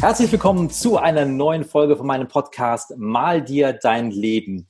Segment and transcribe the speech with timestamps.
[0.00, 4.66] Herzlich willkommen zu einer neuen Folge von meinem Podcast Mal dir dein Leben.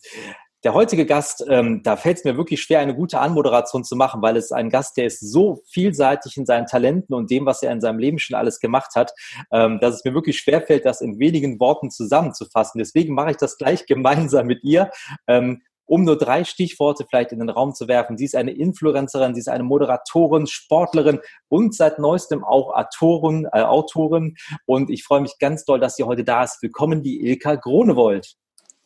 [0.64, 4.22] Der heutige Gast, ähm, da fällt es mir wirklich schwer, eine gute Anmoderation zu machen,
[4.22, 7.70] weil es ein Gast, der ist so vielseitig in seinen Talenten und dem, was er
[7.70, 9.12] in seinem Leben schon alles gemacht hat,
[9.52, 12.80] ähm, dass es mir wirklich schwer fällt, das in wenigen Worten zusammenzufassen.
[12.80, 14.90] Deswegen mache ich das gleich gemeinsam mit ihr.
[15.28, 18.16] Ähm, um nur drei Stichworte vielleicht in den Raum zu werfen.
[18.16, 21.18] Sie ist eine Influencerin, sie ist eine Moderatorin, Sportlerin
[21.48, 24.36] und seit neuestem auch Autorin, äh, Autorin.
[24.66, 26.62] Und ich freue mich ganz doll, dass sie heute da ist.
[26.62, 28.36] Willkommen, die Ilka Gronewold.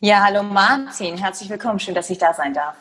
[0.01, 1.79] Ja, hallo Martin, herzlich willkommen.
[1.79, 2.75] Schön, dass ich da sein darf.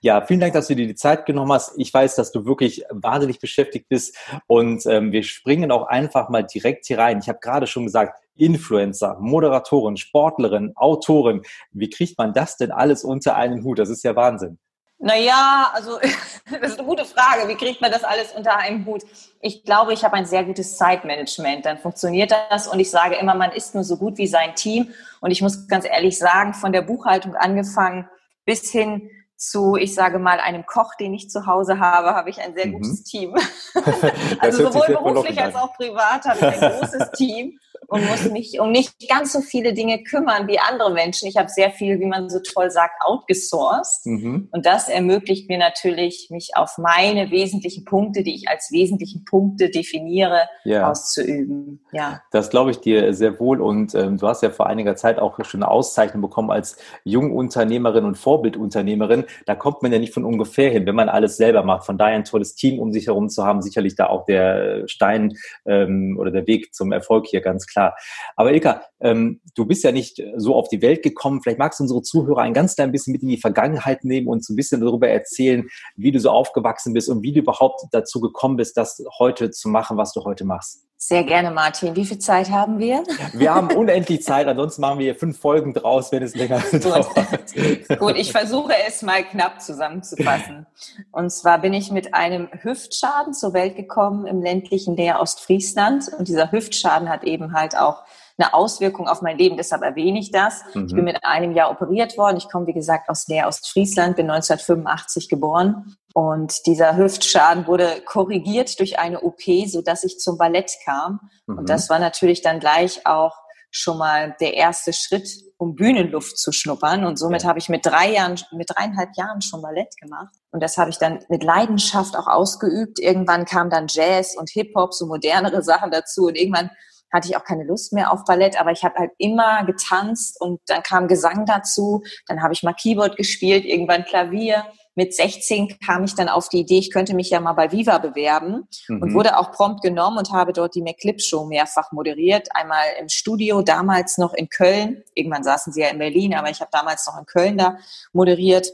[0.00, 1.72] Ja, vielen Dank, dass du dir die Zeit genommen hast.
[1.76, 4.16] Ich weiß, dass du wirklich wahnsinnig beschäftigt bist
[4.48, 7.20] und ähm, wir springen auch einfach mal direkt hier rein.
[7.20, 11.42] Ich habe gerade schon gesagt, Influencer, Moderatorin, Sportlerin, Autorin.
[11.72, 13.78] Wie kriegt man das denn alles unter einen Hut?
[13.78, 14.58] Das ist ja Wahnsinn.
[15.00, 15.98] Naja, also
[16.60, 17.48] das ist eine gute Frage.
[17.48, 19.02] Wie kriegt man das alles unter einem Hut?
[19.40, 21.64] Ich glaube, ich habe ein sehr gutes Zeitmanagement.
[21.66, 24.92] Dann funktioniert das und ich sage immer, man ist nur so gut wie sein Team.
[25.20, 28.08] Und ich muss ganz ehrlich sagen, von der Buchhaltung angefangen
[28.44, 32.40] bis hin zu, ich sage mal, einem Koch, den ich zu Hause habe, habe ich
[32.40, 32.72] ein sehr mhm.
[32.72, 33.36] gutes Team.
[34.40, 38.70] also sowohl beruflich als auch privat habe ich ein großes Team und muss mich um
[38.70, 41.26] nicht ganz so viele Dinge kümmern wie andere Menschen.
[41.26, 44.04] Ich habe sehr viel, wie man so toll sagt, outgesourced.
[44.04, 44.48] Mhm.
[44.52, 49.70] Und das ermöglicht mir natürlich, mich auf meine wesentlichen Punkte, die ich als wesentlichen Punkte
[49.70, 50.90] definiere, ja.
[50.90, 51.80] auszuüben.
[51.90, 52.20] Ja.
[52.30, 53.62] Das glaube ich dir sehr wohl.
[53.62, 58.04] Und ähm, du hast ja vor einiger Zeit auch schon eine Auszeichnung bekommen als Jungunternehmerin
[58.04, 59.24] und Vorbildunternehmerin.
[59.46, 61.86] Da kommt man ja nicht von ungefähr hin, wenn man alles selber macht.
[61.86, 65.38] Von daher ein tolles Team um sich herum zu haben, sicherlich da auch der Stein
[65.64, 67.96] ähm, oder der Weg zum Erfolg hier ganz klar klar.
[68.36, 71.40] Aber Ilka, ähm, du bist ja nicht so auf die Welt gekommen.
[71.42, 74.44] Vielleicht magst du unsere Zuhörer ein ganz klein bisschen mit in die Vergangenheit nehmen und
[74.44, 78.20] so ein bisschen darüber erzählen, wie du so aufgewachsen bist und wie du überhaupt dazu
[78.20, 80.87] gekommen bist, das heute zu machen, was du heute machst.
[81.00, 81.94] Sehr gerne, Martin.
[81.94, 83.04] Wie viel Zeit haben wir?
[83.32, 88.00] Wir haben unendlich Zeit, ansonsten machen wir hier fünf Folgen draus, wenn es länger dauert.
[88.00, 90.66] Gut, ich versuche es mal knapp zusammenzufassen.
[91.12, 96.10] Und zwar bin ich mit einem Hüftschaden zur Welt gekommen im ländlichen Leer Ostfriesland.
[96.18, 98.02] Und dieser Hüftschaden hat eben halt auch
[98.36, 100.62] eine Auswirkung auf mein Leben, deshalb erwähne ich das.
[100.74, 100.86] Mhm.
[100.86, 102.36] Ich bin mit einem Jahr operiert worden.
[102.38, 105.96] Ich komme, wie gesagt, aus Leer Ostfriesland, bin 1985 geboren.
[106.18, 111.20] Und dieser Hüftschaden wurde korrigiert durch eine OP, so dass ich zum Ballett kam.
[111.46, 111.58] Mhm.
[111.58, 113.36] Und das war natürlich dann gleich auch
[113.70, 117.04] schon mal der erste Schritt, um Bühnenluft zu schnuppern.
[117.04, 117.48] Und somit ja.
[117.48, 120.34] habe ich mit drei Jahren, mit dreieinhalb Jahren schon Ballett gemacht.
[120.50, 122.98] Und das habe ich dann mit Leidenschaft auch ausgeübt.
[122.98, 126.24] Irgendwann kam dann Jazz und Hip-Hop, so modernere Sachen dazu.
[126.24, 126.70] Und irgendwann
[127.12, 130.60] hatte ich auch keine Lust mehr auf Ballett, aber ich habe halt immer getanzt und
[130.66, 134.64] dann kam Gesang dazu, dann habe ich mal Keyboard gespielt, irgendwann Klavier.
[134.98, 137.98] Mit 16 kam ich dann auf die Idee, ich könnte mich ja mal bei Viva
[137.98, 139.00] bewerben mhm.
[139.00, 142.48] und wurde auch prompt genommen und habe dort die McClip Show mehrfach moderiert.
[142.52, 145.04] Einmal im Studio, damals noch in Köln.
[145.14, 147.78] Irgendwann saßen sie ja in Berlin, aber ich habe damals noch in Köln da
[148.12, 148.72] moderiert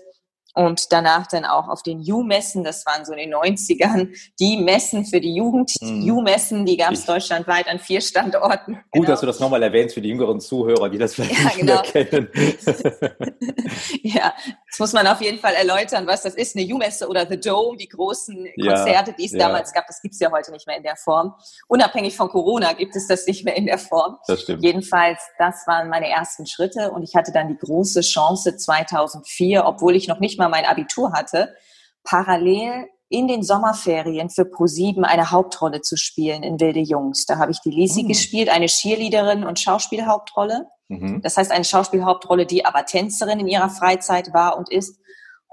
[0.54, 5.04] und danach dann auch auf den U-Messen, das waren so in den 90ern, die Messen
[5.04, 6.08] für die Jugend, hm.
[6.10, 8.74] U-Messen, die gab es deutschlandweit an vier Standorten.
[8.74, 9.06] Gut, genau.
[9.08, 11.82] dass du das nochmal erwähnst für die jüngeren Zuhörer, die das vielleicht ja, nicht genau.
[11.82, 12.28] mehr kennen.
[14.02, 14.32] ja,
[14.70, 17.76] das muss man auf jeden Fall erläutern, was das ist, eine U-Messe oder The Dome,
[17.76, 19.38] die großen Konzerte, die es ja.
[19.38, 21.34] damals gab, das gibt es ja heute nicht mehr in der Form.
[21.66, 24.18] Unabhängig von Corona gibt es das nicht mehr in der Form.
[24.28, 24.62] Das stimmt.
[24.62, 29.96] Jedenfalls, das waren meine ersten Schritte und ich hatte dann die große Chance 2004, obwohl
[29.96, 31.54] ich noch nicht mal mal mein Abitur hatte,
[32.04, 37.26] parallel in den Sommerferien für ProSieben eine Hauptrolle zu spielen in Wilde Jungs.
[37.26, 38.08] Da habe ich die Lisi mhm.
[38.08, 40.66] gespielt, eine Cheerleaderin und Schauspielhauptrolle.
[40.88, 41.20] Mhm.
[41.22, 44.98] Das heißt eine Schauspielhauptrolle, die aber Tänzerin in ihrer Freizeit war und ist.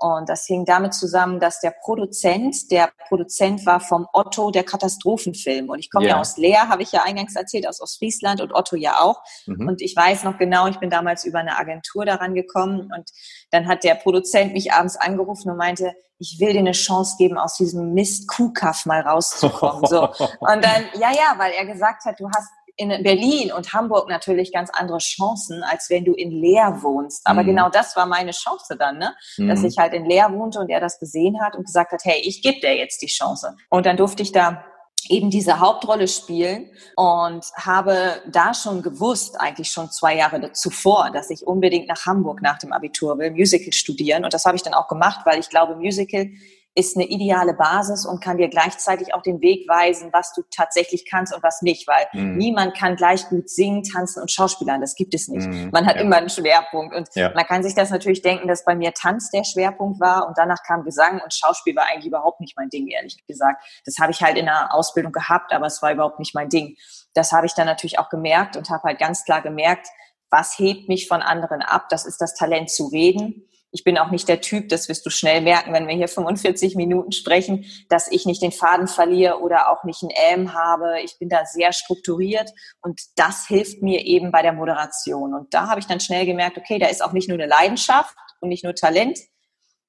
[0.02, 5.70] Und das hing damit zusammen, dass der Produzent, der Produzent war vom Otto, der Katastrophenfilm.
[5.70, 6.16] Und ich komme ja.
[6.16, 9.22] ja aus Leer, habe ich ja eingangs erzählt, aus Ostfriesland und Otto ja auch.
[9.46, 9.68] Mhm.
[9.68, 13.12] Und ich weiß noch genau, ich bin damals über eine Agentur daran gekommen und
[13.52, 17.38] dann hat der Produzent mich abends angerufen und meinte, ich will dir eine Chance geben,
[17.38, 19.88] aus diesem Mist Kuhkaff mal rauszukommen.
[19.88, 20.04] So.
[20.40, 24.52] Und dann, ja, ja, weil er gesagt hat, du hast in Berlin und Hamburg natürlich
[24.52, 27.26] ganz andere Chancen, als wenn du in Leer wohnst.
[27.26, 27.48] Aber mhm.
[27.48, 29.14] genau das war meine Chance dann, ne?
[29.38, 29.50] Mhm.
[29.50, 32.22] dass ich halt in Leer wohnte und er das gesehen hat und gesagt hat, hey,
[32.24, 33.56] ich gebe dir jetzt die Chance.
[33.70, 34.64] Und dann durfte ich da
[35.10, 41.30] eben diese Hauptrolle spielen und habe da schon gewusst, eigentlich schon zwei Jahre zuvor, dass
[41.30, 44.24] ich unbedingt nach Hamburg nach dem Abitur will, Musical studieren.
[44.24, 46.30] Und das habe ich dann auch gemacht, weil ich glaube, Musical
[46.74, 51.06] ist eine ideale Basis und kann dir gleichzeitig auch den Weg weisen, was du tatsächlich
[51.10, 52.38] kannst und was nicht, weil mhm.
[52.38, 54.80] niemand kann gleich gut singen, tanzen und schauspielern.
[54.80, 55.48] Das gibt es nicht.
[55.48, 55.70] Mhm.
[55.74, 56.02] Man hat ja.
[56.02, 57.34] immer einen Schwerpunkt und ja.
[57.36, 60.64] man kann sich das natürlich denken, dass bei mir Tanz der Schwerpunkt war und danach
[60.66, 63.64] kam Gesang und Schauspiel war eigentlich überhaupt nicht mein Ding, ehrlich gesagt.
[63.86, 66.78] Das habe ich halt in der Ausbildung gehabt, aber es war überhaupt nicht mein Ding.
[67.14, 69.88] Das habe ich dann natürlich auch gemerkt und habe halt ganz klar gemerkt,
[70.30, 71.88] was hebt mich von anderen ab?
[71.90, 75.10] Das ist das Talent zu reden ich bin auch nicht der Typ, das wirst du
[75.10, 79.72] schnell merken, wenn wir hier 45 Minuten sprechen, dass ich nicht den Faden verliere oder
[79.72, 81.00] auch nicht ein Ähm habe.
[81.04, 82.52] Ich bin da sehr strukturiert
[82.82, 85.34] und das hilft mir eben bei der Moderation.
[85.34, 88.16] Und da habe ich dann schnell gemerkt, okay, da ist auch nicht nur eine Leidenschaft
[88.42, 89.18] und nicht nur Talent.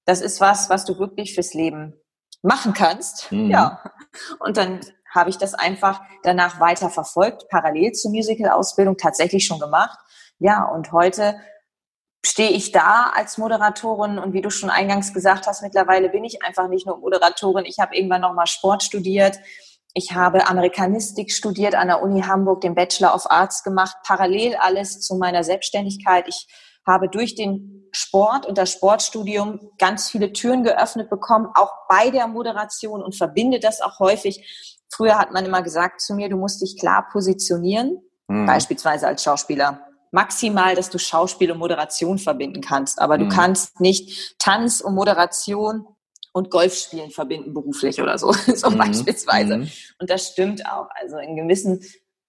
[0.05, 1.95] Das ist was, was du wirklich fürs Leben
[2.43, 3.31] machen kannst.
[3.33, 3.51] Mhm.
[3.51, 3.83] Ja.
[4.39, 4.81] Und dann
[5.13, 9.99] habe ich das einfach danach weiter verfolgt, parallel zur Musical-Ausbildung tatsächlich schon gemacht.
[10.39, 11.37] Ja, und heute
[12.25, 16.43] stehe ich da als Moderatorin und wie du schon eingangs gesagt hast, mittlerweile bin ich
[16.43, 17.65] einfach nicht nur Moderatorin.
[17.65, 19.39] Ich habe irgendwann nochmal Sport studiert.
[19.93, 25.01] Ich habe Amerikanistik studiert an der Uni Hamburg, den Bachelor of Arts gemacht, parallel alles
[25.01, 26.29] zu meiner Selbstständigkeit.
[26.29, 26.47] Ich
[26.87, 32.27] habe durch den Sport und das Sportstudium ganz viele Türen geöffnet bekommen, auch bei der
[32.27, 34.83] Moderation und verbinde das auch häufig.
[34.91, 38.47] Früher hat man immer gesagt zu mir, du musst dich klar positionieren, mhm.
[38.47, 43.01] beispielsweise als Schauspieler maximal, dass du Schauspiel und Moderation verbinden kannst.
[43.01, 43.31] Aber du mhm.
[43.31, 45.87] kannst nicht Tanz und Moderation
[46.33, 48.79] und Golfspielen verbinden beruflich oder so, so mhm.
[48.79, 49.59] beispielsweise.
[49.59, 49.71] Mhm.
[49.99, 50.89] Und das stimmt auch.
[51.01, 51.85] Also in gewissen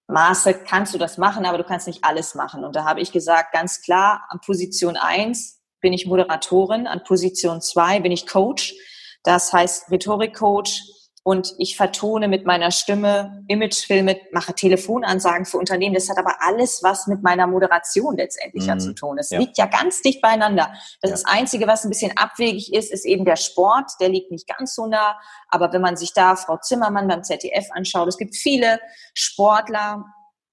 [0.08, 2.64] Maße kannst du das machen, aber du kannst nicht alles machen.
[2.64, 7.60] Und da habe ich gesagt, ganz klar, an Position eins bin ich Moderatorin, an Position
[7.60, 8.74] zwei bin ich Coach.
[9.22, 10.82] Das heißt Rhetorikcoach,
[11.26, 15.94] und ich vertone mit meiner Stimme Imagefilme, mache Telefonansagen für Unternehmen.
[15.94, 18.78] Das hat aber alles was mit meiner Moderation letztendlich mhm.
[18.78, 19.16] zu tun.
[19.18, 19.38] Es ja.
[19.38, 20.74] liegt ja ganz dicht beieinander.
[21.00, 21.16] Das, ja.
[21.16, 23.92] das Einzige, was ein bisschen abwegig ist, ist eben der Sport.
[24.00, 25.18] Der liegt nicht ganz so nah.
[25.48, 28.78] Aber wenn man sich da Frau Zimmermann beim ZDF anschaut, es gibt viele
[29.14, 30.04] Sportler,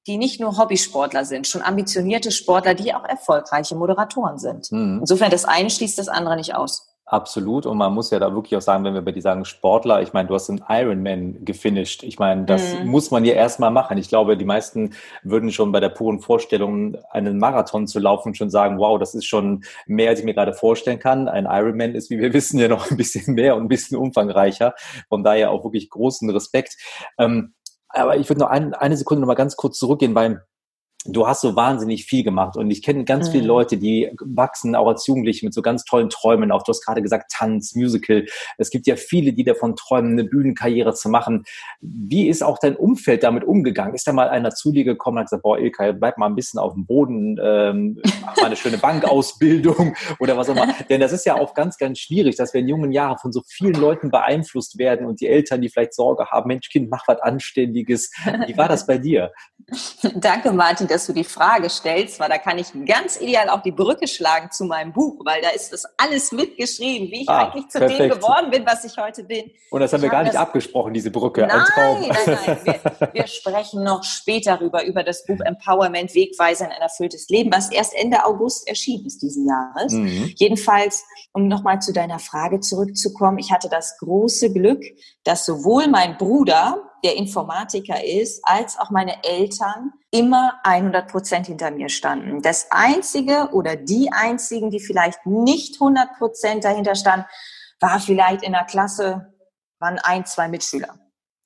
[0.08, 4.72] die nicht nur Hobbysportler sind, schon ambitionierte Sportler, die auch erfolgreiche Moderatoren sind.
[4.72, 5.00] Mhm.
[5.02, 6.91] Insofern das eine schließt das andere nicht aus.
[7.12, 7.66] Absolut.
[7.66, 10.14] Und man muss ja da wirklich auch sagen, wenn wir bei dir sagen Sportler, ich
[10.14, 12.04] meine, du hast einen Ironman gefinisht.
[12.04, 12.88] Ich meine, das mhm.
[12.88, 13.98] muss man ja erstmal machen.
[13.98, 18.50] Ich glaube, die meisten würden schon bei der puren Vorstellung, einen Marathon zu laufen, schon
[18.50, 21.28] sagen, wow, das ist schon mehr, als ich mir gerade vorstellen kann.
[21.28, 24.74] Ein Ironman ist, wie wir wissen, ja noch ein bisschen mehr und ein bisschen umfangreicher.
[25.10, 26.78] Von daher auch wirklich großen Respekt.
[27.18, 27.56] Ähm,
[27.90, 30.46] aber ich würde noch ein, eine Sekunde noch mal ganz kurz zurückgehen, weil
[31.06, 33.32] du hast so wahnsinnig viel gemacht und ich kenne ganz mhm.
[33.32, 36.64] viele Leute, die wachsen auch als Jugendliche mit so ganz tollen Träumen auf.
[36.64, 38.26] Du hast gerade gesagt Tanz, Musical.
[38.58, 41.46] Es gibt ja viele, die davon träumen, eine Bühnenkarriere zu machen.
[41.80, 43.96] Wie ist auch dein Umfeld damit umgegangen?
[43.96, 46.36] Ist da mal einer zu dir gekommen und hat gesagt, boah, Ilka, bleib mal ein
[46.36, 50.74] bisschen auf dem Boden, ähm, mach mal eine schöne Bankausbildung oder was auch immer.
[50.90, 53.42] Denn das ist ja auch ganz, ganz schwierig, dass wir in jungen Jahren von so
[53.48, 57.20] vielen Leuten beeinflusst werden und die Eltern, die vielleicht Sorge haben, Mensch, Kind, mach was
[57.22, 58.12] Anständiges.
[58.46, 59.32] Wie war das bei dir?
[60.16, 63.72] Danke, Martin dass du die Frage stellst, weil da kann ich ganz ideal auch die
[63.72, 67.68] Brücke schlagen zu meinem Buch, weil da ist das alles mitgeschrieben, wie ich ah, eigentlich
[67.70, 68.00] zu perfekt.
[68.00, 69.52] dem geworden bin, was ich heute bin.
[69.70, 71.48] Und das haben ich wir gar nicht abgesprochen, diese Brücke.
[71.48, 72.58] Nein, nein, nein.
[72.64, 77.52] Wir, wir, sprechen noch später darüber, über das Buch Empowerment, Wegweiser in ein erfülltes Leben,
[77.52, 79.94] was erst Ende August erschienen ist diesen Jahres.
[79.94, 80.34] Mhm.
[80.36, 84.84] Jedenfalls, um nochmal zu deiner Frage zurückzukommen, ich hatte das große Glück,
[85.24, 91.72] dass sowohl mein Bruder, der Informatiker ist, als auch meine Eltern immer 100 Prozent hinter
[91.72, 92.42] mir standen.
[92.42, 97.26] Das einzige oder die einzigen, die vielleicht nicht 100 Prozent dahinter standen,
[97.80, 99.34] war vielleicht in der Klasse,
[99.80, 101.01] waren ein, zwei Mitschüler.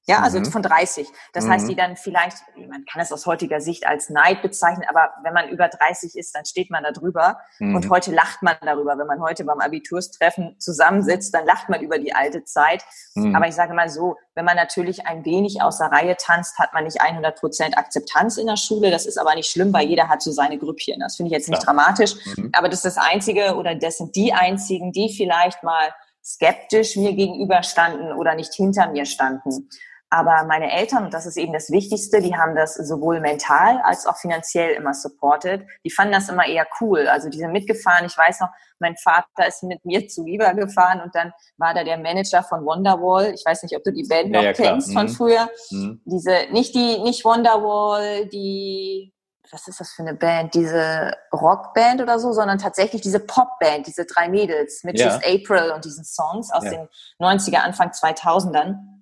[0.07, 0.45] Ja, also mhm.
[0.45, 1.07] von 30.
[1.33, 1.51] Das mhm.
[1.51, 5.33] heißt, die dann vielleicht, man kann es aus heutiger Sicht als Neid bezeichnen, aber wenn
[5.33, 7.39] man über 30 ist, dann steht man da drüber.
[7.59, 7.75] Mhm.
[7.75, 8.97] Und heute lacht man darüber.
[8.97, 12.83] Wenn man heute beim Abiturstreffen zusammensitzt, dann lacht man über die alte Zeit.
[13.15, 13.35] Mhm.
[13.35, 16.73] Aber ich sage mal so, wenn man natürlich ein wenig aus der Reihe tanzt, hat
[16.73, 18.91] man nicht 100 Prozent Akzeptanz in der Schule.
[18.91, 20.99] Das ist aber nicht schlimm, weil jeder hat so seine Grüppchen.
[20.99, 21.75] Das finde ich jetzt nicht Klar.
[21.75, 22.13] dramatisch.
[22.37, 22.51] Mhm.
[22.53, 25.89] Aber das ist das Einzige oder das sind die einzigen, die vielleicht mal
[26.23, 29.69] skeptisch mir gegenüberstanden oder nicht hinter mir standen.
[30.09, 34.05] Aber meine Eltern, und das ist eben das Wichtigste, die haben das sowohl mental als
[34.05, 35.65] auch finanziell immer supported.
[35.83, 37.07] Die fanden das immer eher cool.
[37.07, 38.05] Also die sind mitgefahren.
[38.05, 41.83] Ich weiß noch, mein Vater ist mit mir zu Viva gefahren und dann war da
[41.83, 43.33] der Manager von Wonderwall.
[43.33, 45.09] Ich weiß nicht, ob du die Band noch ja, kennst von mhm.
[45.09, 45.49] früher.
[45.71, 46.01] Mhm.
[46.05, 49.13] Diese, nicht die, nicht Wonderwall, die,
[49.51, 50.53] was ist das für eine Band?
[50.53, 55.07] Diese Rockband oder so, sondern tatsächlich diese Popband, diese drei Mädels mit ja.
[55.07, 56.71] Just April und diesen Songs aus ja.
[56.71, 56.87] den
[57.19, 58.94] 90er, Anfang 2000ern.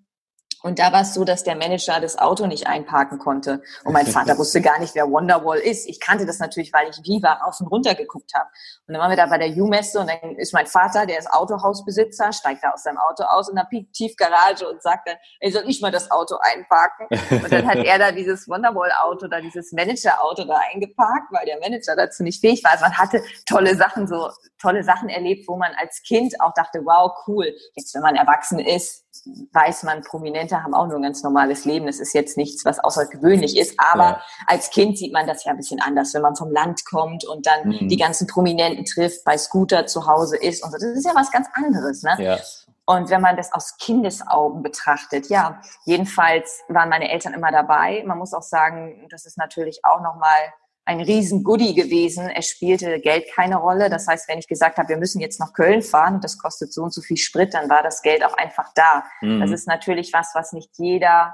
[0.64, 3.62] Und da war es so, dass der Manager das Auto nicht einparken konnte.
[3.84, 5.88] Und mein Vater wusste gar nicht, wer Wonderwall ist.
[5.90, 8.48] Ich kannte das natürlich, weil ich Viva rauf und runter geguckt habe.
[8.88, 11.30] Und dann waren wir da bei der U-Messe und dann ist mein Vater, der ist
[11.30, 15.64] Autohausbesitzer, steigt da aus seinem Auto aus in der Tiefgarage und sagt dann, ey, soll
[15.68, 17.08] ich mal das Auto einparken?
[17.10, 21.98] Und dann hat er da dieses Wonderwall-Auto, da dieses Manager-Auto da eingeparkt, weil der Manager
[21.98, 22.72] dazu nicht fähig war.
[22.72, 24.30] Also man hatte tolle Sachen, so
[24.62, 27.54] tolle Sachen erlebt, wo man als Kind auch dachte, wow, cool.
[27.76, 31.86] Jetzt, wenn man erwachsen ist, weiß man, Prominente haben auch nur ein ganz normales Leben.
[31.86, 33.80] Das ist jetzt nichts, was außergewöhnlich ist.
[33.80, 34.22] Aber ja.
[34.48, 37.46] als Kind sieht man das ja ein bisschen anders, wenn man vom Land kommt und
[37.46, 37.88] dann mhm.
[37.88, 40.78] die ganzen Prominenten trifft, bei Scooter zu Hause ist und so.
[40.78, 42.16] Das ist ja was ganz anderes, ne?
[42.20, 42.40] Ja.
[42.86, 48.04] Und wenn man das aus Kindesaugen betrachtet, ja, jedenfalls waren meine Eltern immer dabei.
[48.06, 50.54] Man muss auch sagen, das ist natürlich auch nochmal
[50.86, 52.30] ein riesen Goodie gewesen.
[52.30, 53.90] Es spielte Geld keine Rolle.
[53.90, 56.74] Das heißt, wenn ich gesagt habe, wir müssen jetzt nach Köln fahren und das kostet
[56.74, 59.04] so und so viel Sprit, dann war das Geld auch einfach da.
[59.22, 59.40] Mhm.
[59.40, 61.34] Das ist natürlich was, was nicht jeder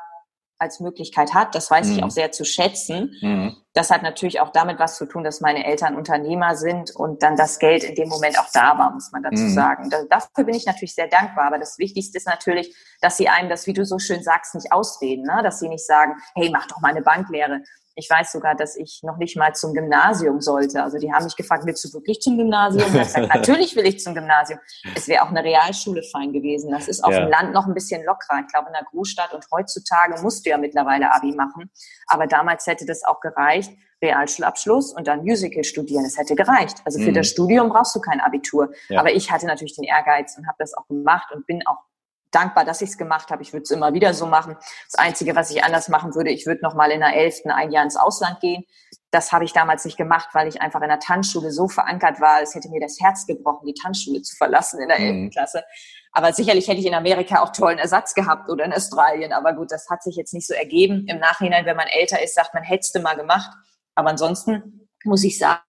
[0.59, 1.55] als Möglichkeit hat.
[1.55, 1.93] Das weiß mhm.
[1.93, 3.15] ich auch sehr zu schätzen.
[3.21, 3.55] Mhm.
[3.73, 7.37] Das hat natürlich auch damit was zu tun, dass meine Eltern Unternehmer sind und dann
[7.37, 9.53] das Geld in dem Moment auch da war, muss man dazu mhm.
[9.53, 9.89] sagen.
[10.09, 11.47] dafür bin ich natürlich sehr dankbar.
[11.47, 14.71] Aber das Wichtigste ist natürlich, dass sie einem das, wie du so schön sagst, nicht
[14.73, 15.23] ausreden.
[15.23, 15.41] Ne?
[15.43, 17.61] Dass sie nicht sagen, hey, mach doch mal eine Banklehre.
[17.99, 20.81] Ich weiß sogar, dass ich noch nicht mal zum Gymnasium sollte.
[20.81, 22.87] Also die haben mich gefragt, willst du wirklich zum Gymnasium?
[22.95, 24.57] Ich gesagt, natürlich will ich zum Gymnasium.
[24.95, 26.71] Es wäre auch eine Realschule fein gewesen.
[26.71, 27.19] Das ist auf ja.
[27.19, 28.39] dem Land noch ein bisschen lockerer.
[28.39, 31.69] Ich glaube, in der Großstadt und heutzutage musst du ja mittlerweile Abi machen.
[32.07, 33.71] Aber damals hätte das auch gereicht.
[34.01, 36.05] Realschulabschluss und dann Musical studieren.
[36.05, 36.77] Es hätte gereicht.
[36.85, 37.15] Also für mhm.
[37.15, 38.69] das Studium brauchst du kein Abitur.
[38.87, 39.01] Ja.
[39.01, 41.88] Aber ich hatte natürlich den Ehrgeiz und habe das auch gemacht und bin auch
[42.31, 43.41] dankbar, dass ich es gemacht habe.
[43.41, 44.55] Ich würde es immer wieder so machen.
[44.91, 47.71] Das Einzige, was ich anders machen würde, ich würde noch mal in der elften ein
[47.71, 48.63] Jahr ins Ausland gehen.
[49.11, 52.41] Das habe ich damals nicht gemacht, weil ich einfach in der Tanzschule so verankert war,
[52.41, 55.29] es hätte mir das Herz gebrochen, die Tanzschule zu verlassen in der elften mhm.
[55.31, 55.63] Klasse.
[56.11, 59.31] Aber sicherlich hätte ich in Amerika auch tollen Ersatz gehabt oder in Australien.
[59.31, 61.05] Aber gut, das hat sich jetzt nicht so ergeben.
[61.07, 63.49] Im Nachhinein, wenn man älter ist, sagt man, hättest du mal gemacht.
[63.95, 65.61] Aber ansonsten muss ich sagen,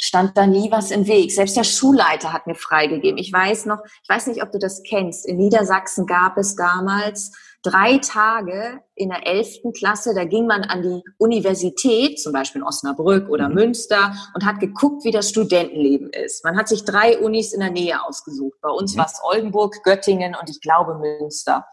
[0.00, 1.32] stand da nie was im Weg.
[1.32, 3.18] Selbst der Schulleiter hat mir freigegeben.
[3.18, 5.26] Ich weiß noch, ich weiß nicht, ob du das kennst.
[5.26, 10.14] In Niedersachsen gab es damals drei Tage in der elften Klasse.
[10.14, 13.54] Da ging man an die Universität, zum Beispiel in Osnabrück oder mhm.
[13.54, 16.44] Münster, und hat geguckt, wie das Studentenleben ist.
[16.44, 18.58] Man hat sich drei Unis in der Nähe ausgesucht.
[18.60, 18.98] Bei uns mhm.
[18.98, 21.66] war es Oldenburg, Göttingen und ich glaube Münster.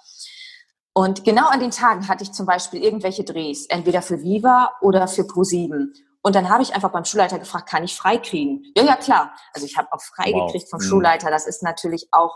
[0.94, 5.08] Und genau an den Tagen hatte ich zum Beispiel irgendwelche Drehs, entweder für Viva oder
[5.08, 5.94] für ProSieben.
[6.22, 8.64] Und dann habe ich einfach beim Schulleiter gefragt, kann ich frei kriegen?
[8.76, 9.34] Ja, ja, klar.
[9.54, 10.48] Also ich habe auch frei wow.
[10.48, 10.84] gekriegt vom mhm.
[10.84, 11.32] Schulleiter.
[11.32, 12.36] Das ist natürlich auch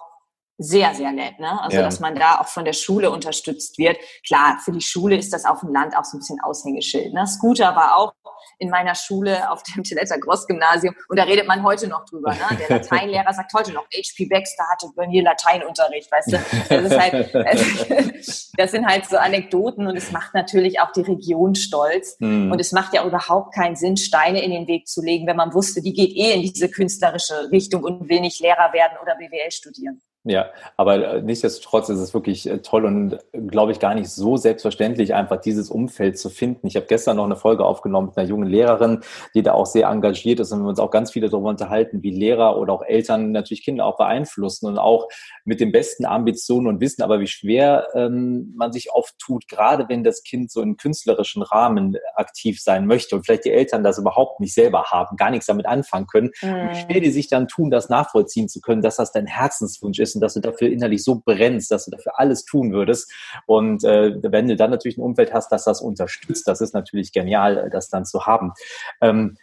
[0.57, 1.39] sehr, sehr nett.
[1.39, 1.62] Ne?
[1.62, 1.83] Also, ja.
[1.83, 3.98] dass man da auch von der Schule unterstützt wird.
[4.25, 7.13] Klar, für die Schule ist das auf dem Land auch so ein bisschen Aushängeschild.
[7.13, 7.25] Ne?
[7.27, 8.13] Scooter war auch
[8.60, 12.31] in meiner Schule auf dem Tilletter Gross Gymnasium und da redet man heute noch drüber.
[12.31, 12.57] Ne?
[12.60, 14.25] Der Lateinlehrer sagt heute noch, H.P.
[14.25, 16.39] Baxter hatte bei mir Lateinunterricht, weißt du?
[16.69, 17.33] Das, ist halt,
[18.57, 22.15] das sind halt so Anekdoten und es macht natürlich auch die Region stolz.
[22.19, 22.51] Mhm.
[22.51, 25.53] Und es macht ja überhaupt keinen Sinn, Steine in den Weg zu legen, wenn man
[25.53, 29.51] wusste, die geht eh in diese künstlerische Richtung und will nicht Lehrer werden oder BWL
[29.51, 30.01] studieren.
[30.25, 34.37] Ja, aber äh, nichtsdestotrotz ist es wirklich äh, toll und glaube ich gar nicht so
[34.37, 36.65] selbstverständlich, einfach dieses Umfeld zu finden.
[36.65, 39.01] Ich habe gestern noch eine Folge aufgenommen mit einer jungen Lehrerin,
[39.35, 42.11] die da auch sehr engagiert ist und wir uns auch ganz viele darüber unterhalten, wie
[42.11, 45.09] Lehrer oder auch Eltern natürlich Kinder auch beeinflussen und auch
[45.43, 49.89] mit den besten Ambitionen und Wissen, aber wie schwer ähm, man sich oft tut, gerade
[49.89, 53.97] wenn das Kind so im künstlerischen Rahmen aktiv sein möchte und vielleicht die Eltern das
[53.97, 56.69] überhaupt nicht selber haben, gar nichts damit anfangen können, mhm.
[56.69, 60.12] wie schwer die sich dann tun, das nachvollziehen zu können, dass das dein Herzenswunsch ist
[60.15, 63.12] und dass du dafür innerlich so brennst, dass du dafür alles tun würdest.
[63.46, 67.12] Und äh, wenn du dann natürlich ein Umfeld hast, das das unterstützt, das ist natürlich
[67.12, 68.53] genial, das dann zu haben.
[69.01, 69.38] Ähm,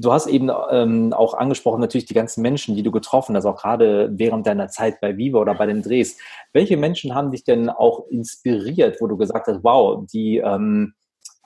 [0.00, 3.60] Du hast eben ähm, auch angesprochen, natürlich die ganzen Menschen, die du getroffen hast, auch
[3.60, 6.18] gerade während deiner Zeit bei Viva oder bei den Drehs.
[6.52, 10.94] Welche Menschen haben dich denn auch inspiriert, wo du gesagt hast, wow, die ähm,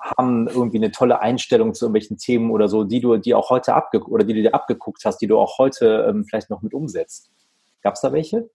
[0.02, 3.72] haben irgendwie eine tolle Einstellung zu irgendwelchen Themen oder so, die du, die auch heute
[3.72, 6.74] abge oder die du dir abgeguckt hast, die du auch heute ähm, vielleicht noch mit
[6.74, 7.30] umsetzt?
[7.82, 8.48] Gab es da welche?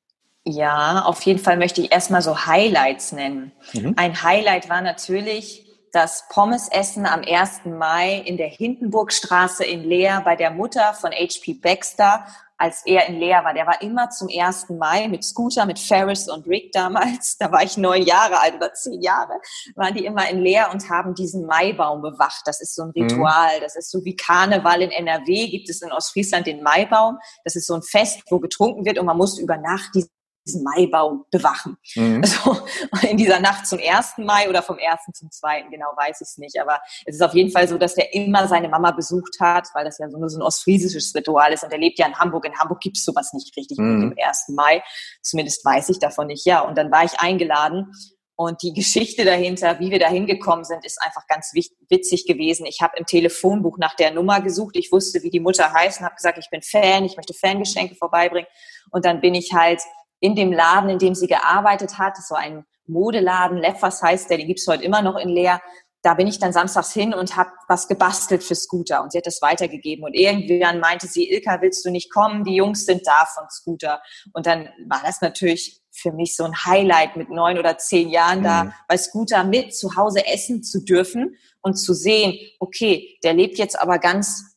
[0.43, 3.51] Ja, auf jeden Fall möchte ich erstmal so Highlights nennen.
[3.73, 3.93] Mhm.
[3.97, 7.65] Ein Highlight war natürlich das Pommesessen am 1.
[7.65, 11.55] Mai in der Hindenburgstraße in Leer bei der Mutter von H.P.
[11.55, 12.25] Baxter
[12.57, 13.53] als er in Leer war.
[13.53, 14.69] Der war immer zum 1.
[14.69, 17.37] Mai mit Scooter, mit Ferris und Rick damals.
[17.37, 19.39] Da war ich neun Jahre alt oder zehn Jahre.
[19.75, 22.41] Waren die immer in Leer und haben diesen Maibaum bewacht.
[22.45, 23.03] Das ist so ein mhm.
[23.03, 23.59] Ritual.
[23.61, 25.49] Das ist so wie Karneval in NRW.
[25.49, 27.19] Gibt es in Ostfriesland den Maibaum.
[27.43, 30.09] Das ist so ein Fest, wo getrunken wird und man muss über Nacht diesen
[30.47, 31.77] diesen Maibaum bewachen.
[31.95, 32.21] Mhm.
[32.23, 32.57] Also
[33.07, 34.17] in dieser Nacht zum 1.
[34.17, 35.01] Mai oder vom 1.
[35.13, 35.63] zum 2.
[35.69, 36.59] genau weiß ich es nicht.
[36.59, 39.85] Aber es ist auf jeden Fall so, dass der immer seine Mama besucht hat, weil
[39.85, 41.63] das ja so, so ein ostfriesisches Ritual ist.
[41.63, 42.45] Und er lebt ja in Hamburg.
[42.45, 44.09] In Hamburg gibt es sowas nicht richtig mhm.
[44.09, 44.49] mit dem 1.
[44.49, 44.81] Mai.
[45.21, 46.45] Zumindest weiß ich davon nicht.
[46.45, 47.91] Ja, und dann war ich eingeladen
[48.35, 52.67] Und die Geschichte dahinter, wie wir da hingekommen sind, ist einfach ganz witzig gewesen.
[52.67, 54.75] Ich habe im Telefonbuch nach der Nummer gesucht.
[54.77, 57.95] Ich wusste, wie die Mutter heißt und habe gesagt, ich bin Fan, ich möchte Fangeschenke
[57.95, 58.47] vorbeibringen.
[58.91, 59.81] Und dann bin ich halt
[60.19, 64.47] in dem Laden, in dem sie gearbeitet hat, so ein Modeladen, Leffers heißt der, den
[64.47, 65.61] gibt's heute immer noch in Leer.
[66.03, 69.25] Da bin ich dann samstags hin und habe was gebastelt für Scooter und sie hat
[69.25, 72.43] das weitergegeben und irgendwann meinte sie, Ilka, willst du nicht kommen?
[72.43, 74.01] Die Jungs sind da von Scooter.
[74.31, 78.39] Und dann war das natürlich für mich so ein Highlight mit neun oder zehn Jahren
[78.39, 78.43] mhm.
[78.43, 83.57] da bei Scooter mit zu Hause essen zu dürfen und zu sehen, okay, der lebt
[83.57, 84.56] jetzt aber ganz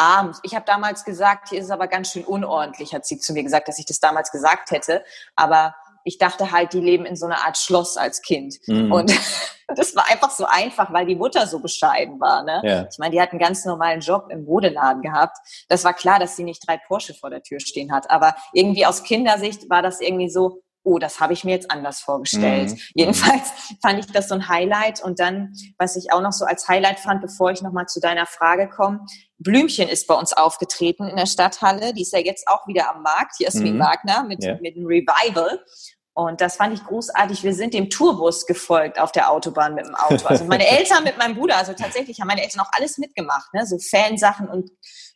[0.00, 0.34] arm.
[0.42, 3.42] Ich habe damals gesagt, hier ist es aber ganz schön unordentlich, hat sie zu mir
[3.42, 5.04] gesagt, dass ich das damals gesagt hätte.
[5.36, 8.56] Aber ich dachte halt, die leben in so einer Art Schloss als Kind.
[8.66, 8.90] Mhm.
[8.90, 9.12] Und
[9.68, 12.42] das war einfach so einfach, weil die Mutter so bescheiden war.
[12.42, 12.62] Ne?
[12.64, 12.88] Ja.
[12.90, 15.36] Ich meine, die hat einen ganz normalen Job im Modeladen gehabt.
[15.68, 18.10] Das war klar, dass sie nicht drei Porsche vor der Tür stehen hat.
[18.10, 22.00] Aber irgendwie aus Kindersicht war das irgendwie so, oh, das habe ich mir jetzt anders
[22.00, 22.70] vorgestellt.
[22.70, 22.78] Mhm.
[22.94, 23.52] Jedenfalls
[23.82, 25.02] fand ich das so ein Highlight.
[25.02, 28.26] Und dann, was ich auch noch so als Highlight fand, bevor ich nochmal zu deiner
[28.26, 29.04] Frage komme,
[29.40, 31.92] Blümchen ist bei uns aufgetreten in der Stadthalle.
[31.94, 33.80] Die ist ja jetzt auch wieder am Markt, Jasmin mhm.
[33.80, 34.56] Wagner, mit, ja.
[34.60, 35.64] mit einem Revival.
[36.12, 37.42] Und das fand ich großartig.
[37.42, 40.26] Wir sind dem Tourbus gefolgt auf der Autobahn mit dem Auto.
[40.26, 43.66] Also meine Eltern mit meinem Bruder, also tatsächlich haben meine Eltern auch alles mitgemacht, ne?
[43.66, 44.70] so Fansachen und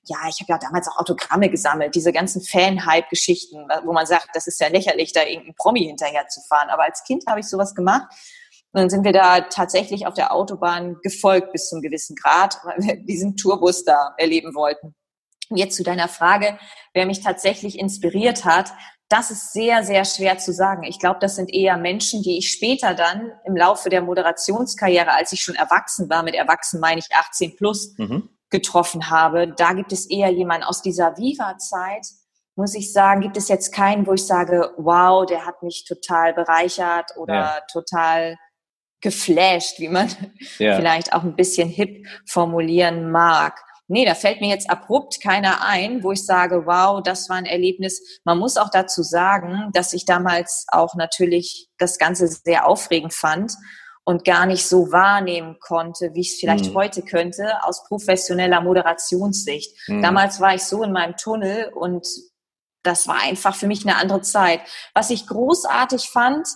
[0.07, 4.47] ja, ich habe ja damals auch Autogramme gesammelt, diese ganzen Fan-Hype-Geschichten, wo man sagt, das
[4.47, 6.69] ist ja lächerlich, da irgendein Promi hinterher zu fahren.
[6.69, 8.07] Aber als Kind habe ich sowas gemacht.
[8.75, 12.77] Und dann sind wir da tatsächlich auf der Autobahn gefolgt bis zum gewissen Grad, weil
[12.79, 14.95] wir diesen Tourbus da erleben wollten.
[15.49, 16.59] Und jetzt zu deiner Frage,
[16.93, 18.73] wer mich tatsächlich inspiriert hat,
[19.09, 20.83] das ist sehr, sehr schwer zu sagen.
[20.83, 25.33] Ich glaube, das sind eher Menschen, die ich später dann im Laufe der Moderationskarriere, als
[25.33, 29.49] ich schon erwachsen war, mit erwachsen meine ich 18 plus, mhm getroffen habe.
[29.49, 32.07] Da gibt es eher jemanden aus dieser Viva-Zeit,
[32.55, 36.33] muss ich sagen, gibt es jetzt keinen, wo ich sage, wow, der hat mich total
[36.35, 37.61] bereichert oder ja.
[37.73, 38.37] total
[39.05, 40.09] geflasht, wie man
[40.59, 40.75] ja.
[40.75, 43.61] vielleicht auch ein bisschen hip formulieren mag.
[43.87, 47.45] Nee, da fällt mir jetzt abrupt keiner ein, wo ich sage, wow, das war ein
[47.45, 48.01] Erlebnis.
[48.25, 53.53] Man muss auch dazu sagen, dass ich damals auch natürlich das Ganze sehr aufregend fand
[54.05, 56.75] und gar nicht so wahrnehmen konnte, wie ich es vielleicht mhm.
[56.75, 59.77] heute könnte, aus professioneller Moderationssicht.
[59.89, 60.01] Mhm.
[60.01, 62.07] Damals war ich so in meinem Tunnel und
[62.83, 64.61] das war einfach für mich eine andere Zeit.
[64.95, 66.49] Was ich großartig fand,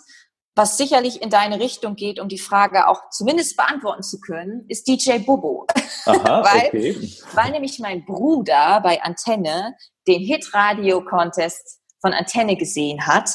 [0.59, 4.87] was sicherlich in deine Richtung geht, um die Frage auch zumindest beantworten zu können, ist
[4.87, 5.67] DJ Bobo.
[6.05, 7.13] Aha, weil, okay.
[7.33, 9.75] weil nämlich mein Bruder bei Antenne
[10.07, 13.31] den Hit-Radio-Contest von Antenne gesehen hat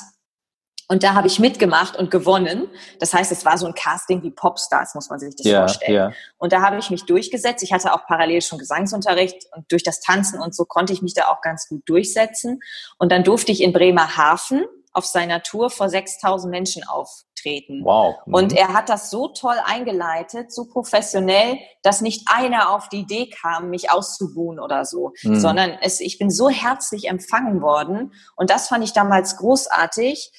[0.89, 2.67] und da habe ich mitgemacht und gewonnen.
[2.99, 5.93] Das heißt, es war so ein Casting wie Popstars, muss man sich das ja, vorstellen.
[5.95, 6.11] Ja.
[6.37, 7.63] Und da habe ich mich durchgesetzt.
[7.63, 11.13] Ich hatte auch parallel schon Gesangsunterricht und durch das Tanzen und so konnte ich mich
[11.13, 12.59] da auch ganz gut durchsetzen.
[12.97, 17.83] Und dann durfte ich in Bremerhaven auf seiner Tour vor 6000 Menschen auftreten.
[17.83, 18.15] Wow.
[18.25, 18.33] Mhm.
[18.33, 23.29] Und er hat das so toll eingeleitet, so professionell, dass nicht einer auf die Idee
[23.29, 25.39] kam, mich auszubuhen oder so, mhm.
[25.39, 28.13] sondern es, ich bin so herzlich empfangen worden.
[28.35, 30.31] Und das fand ich damals großartig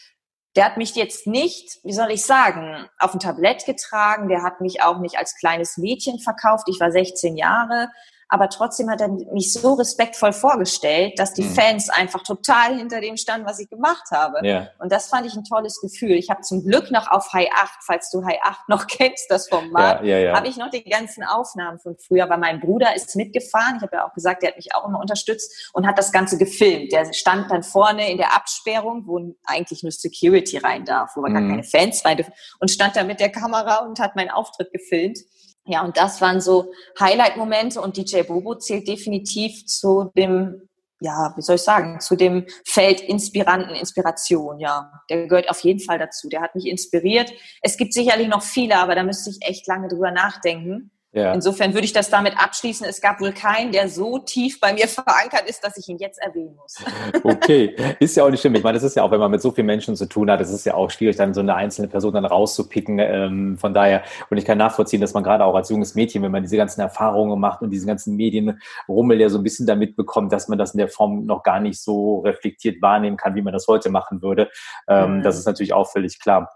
[0.57, 4.29] der hat mich jetzt nicht, wie soll ich sagen, auf ein Tablett getragen.
[4.29, 6.69] Der hat mich auch nicht als kleines Mädchen verkauft.
[6.69, 7.89] Ich war 16 Jahre
[8.35, 11.55] aber trotzdem hat er mich so respektvoll vorgestellt, dass die mhm.
[11.55, 14.45] Fans einfach total hinter dem standen, was ich gemacht habe.
[14.45, 14.71] Ja.
[14.81, 16.17] Und das fand ich ein tolles Gefühl.
[16.17, 19.49] Ich habe zum Glück noch auf High 8, falls du High 8 noch kennst, das
[19.49, 23.15] Format, ja, ja, habe ich noch die ganzen Aufnahmen von früher, weil mein Bruder ist
[23.15, 23.77] mitgefahren.
[23.77, 26.37] Ich habe ja auch gesagt, der hat mich auch immer unterstützt und hat das Ganze
[26.37, 26.91] gefilmt.
[26.91, 31.31] Der stand dann vorne in der Absperrung, wo eigentlich nur Security rein darf, wo man
[31.31, 31.37] mhm.
[31.37, 34.73] gar keine Fans rein dürfen, und stand da mit der Kamera und hat meinen Auftritt
[34.73, 35.21] gefilmt.
[35.67, 40.69] Ja, und das waren so Highlight-Momente und DJ Bobo zählt definitiv zu dem,
[41.01, 44.93] ja, wie soll ich sagen, zu dem Feld Inspiranten, Inspiration, ja.
[45.09, 46.29] Der gehört auf jeden Fall dazu.
[46.29, 47.33] Der hat mich inspiriert.
[47.63, 50.91] Es gibt sicherlich noch viele, aber da müsste ich echt lange drüber nachdenken.
[51.15, 51.33] Ja.
[51.33, 52.85] Insofern würde ich das damit abschließen.
[52.89, 56.21] Es gab wohl keinen, der so tief bei mir verankert ist, dass ich ihn jetzt
[56.21, 56.77] erwähnen muss.
[57.23, 58.55] Okay, ist ja auch nicht schlimm.
[58.55, 60.41] Ich meine, das ist ja auch, wenn man mit so vielen Menschen zu tun hat,
[60.41, 62.99] es ist ja auch schwierig, dann so eine einzelne Person dann rauszupicken.
[62.99, 66.33] Ähm, von daher, und ich kann nachvollziehen, dass man gerade auch als junges Mädchen, wenn
[66.33, 70.33] man diese ganzen Erfahrungen macht und diesen ganzen Medienrummel ja so ein bisschen damit bekommt,
[70.33, 73.53] dass man das in der Form noch gar nicht so reflektiert wahrnehmen kann, wie man
[73.53, 74.51] das heute machen würde.
[74.89, 75.23] Ähm, mhm.
[75.23, 76.55] Das ist natürlich auch völlig klar.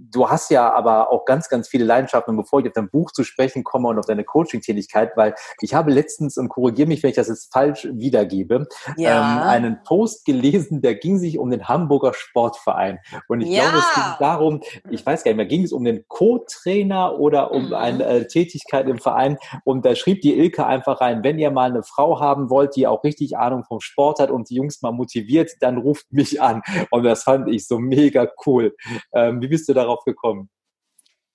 [0.00, 2.32] Du hast ja aber auch ganz, ganz viele Leidenschaften.
[2.32, 5.74] Und bevor ich auf dein Buch zu sprechen komme und auf deine Coaching-Tätigkeit, weil ich
[5.74, 9.42] habe letztens, und korrigiere mich, wenn ich das jetzt falsch wiedergebe, ja.
[9.42, 12.98] ähm, einen Post gelesen, der ging sich um den Hamburger Sportverein.
[13.28, 13.62] Und ich ja.
[13.62, 17.52] glaube, es ging darum, ich weiß gar nicht mehr, ging es um den Co-Trainer oder
[17.52, 17.74] um mhm.
[17.74, 19.38] eine äh, Tätigkeit im Verein.
[19.64, 22.86] Und da schrieb die Ilke einfach rein, wenn ihr mal eine Frau haben wollt, die
[22.86, 26.62] auch richtig Ahnung vom Sport hat und die Jungs mal motiviert, dann ruft mich an.
[26.90, 28.74] Und das fand ich so mega cool.
[29.12, 30.50] Ähm, wie bist du da darauf gekommen?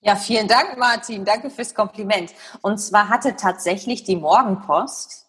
[0.00, 1.24] Ja, vielen Dank, Martin.
[1.24, 2.32] Danke fürs Kompliment.
[2.62, 5.26] Und zwar hatte tatsächlich die Morgenpost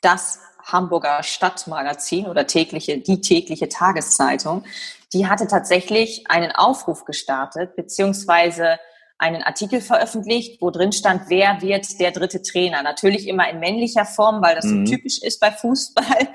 [0.00, 4.64] das Hamburger Stadtmagazin oder tägliche, die tägliche Tageszeitung,
[5.12, 8.78] die hatte tatsächlich einen Aufruf gestartet, beziehungsweise
[9.18, 12.82] einen Artikel veröffentlicht, wo drin stand, wer wird der dritte Trainer.
[12.82, 14.86] Natürlich immer in männlicher Form, weil das mhm.
[14.86, 16.28] so typisch ist bei Fußball.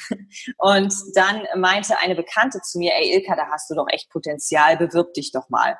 [0.58, 4.76] Und dann meinte eine Bekannte zu mir, ey Ilka, da hast du doch echt Potenzial,
[4.76, 5.76] bewirb dich doch mal.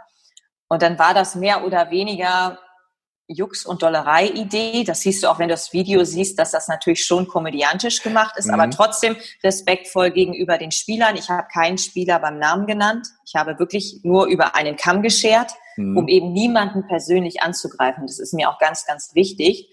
[0.68, 2.58] Und dann war das mehr oder weniger
[3.28, 4.84] Jux- und Dollerei-Idee.
[4.84, 8.36] Das siehst du auch, wenn du das Video siehst, dass das natürlich schon komödiantisch gemacht
[8.36, 8.54] ist, mhm.
[8.54, 11.16] aber trotzdem respektvoll gegenüber den Spielern.
[11.16, 13.06] Ich habe keinen Spieler beim Namen genannt.
[13.24, 15.96] Ich habe wirklich nur über einen Kamm geschert, mhm.
[15.96, 18.06] um eben niemanden persönlich anzugreifen.
[18.06, 19.68] Das ist mir auch ganz, ganz wichtig,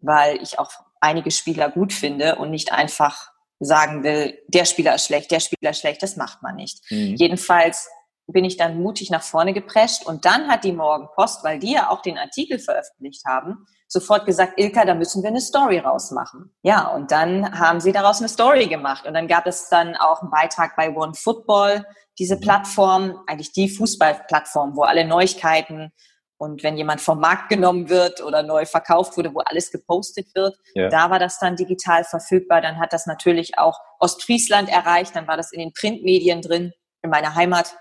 [0.00, 0.70] weil ich auch
[1.00, 5.70] einige Spieler gut finde und nicht einfach sagen will, der Spieler ist schlecht, der Spieler
[5.70, 6.02] ist schlecht.
[6.02, 6.80] Das macht man nicht.
[6.90, 7.14] Mhm.
[7.16, 7.88] Jedenfalls
[8.26, 11.90] bin ich dann mutig nach vorne geprescht und dann hat die Morgenpost, weil die ja
[11.90, 16.54] auch den Artikel veröffentlicht haben, sofort gesagt, Ilka, da müssen wir eine Story rausmachen.
[16.62, 20.22] Ja, und dann haben sie daraus eine Story gemacht und dann gab es dann auch
[20.22, 21.84] einen Beitrag bei One Football,
[22.18, 22.40] diese mhm.
[22.40, 25.92] Plattform, eigentlich die Fußballplattform, wo alle Neuigkeiten
[26.36, 30.56] und wenn jemand vom Markt genommen wird oder neu verkauft wurde, wo alles gepostet wird,
[30.74, 30.88] ja.
[30.88, 32.60] da war das dann digital verfügbar.
[32.60, 37.10] Dann hat das natürlich auch Ostfriesland erreicht, dann war das in den Printmedien drin, in
[37.10, 37.76] meiner Heimat.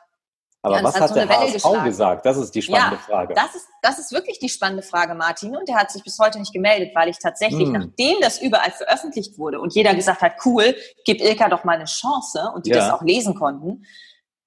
[0.65, 2.25] Aber ja, was hat, hat so der HSV gesagt?
[2.25, 3.33] Das ist die spannende ja, Frage.
[3.33, 5.55] Das ist, das ist wirklich die spannende Frage, Martin.
[5.57, 7.73] Und der hat sich bis heute nicht gemeldet, weil ich tatsächlich, hm.
[7.73, 10.73] nachdem das überall veröffentlicht wurde und jeder gesagt hat, cool,
[11.03, 12.77] gib Ilka doch mal eine Chance und die ja.
[12.77, 13.85] das auch lesen konnten,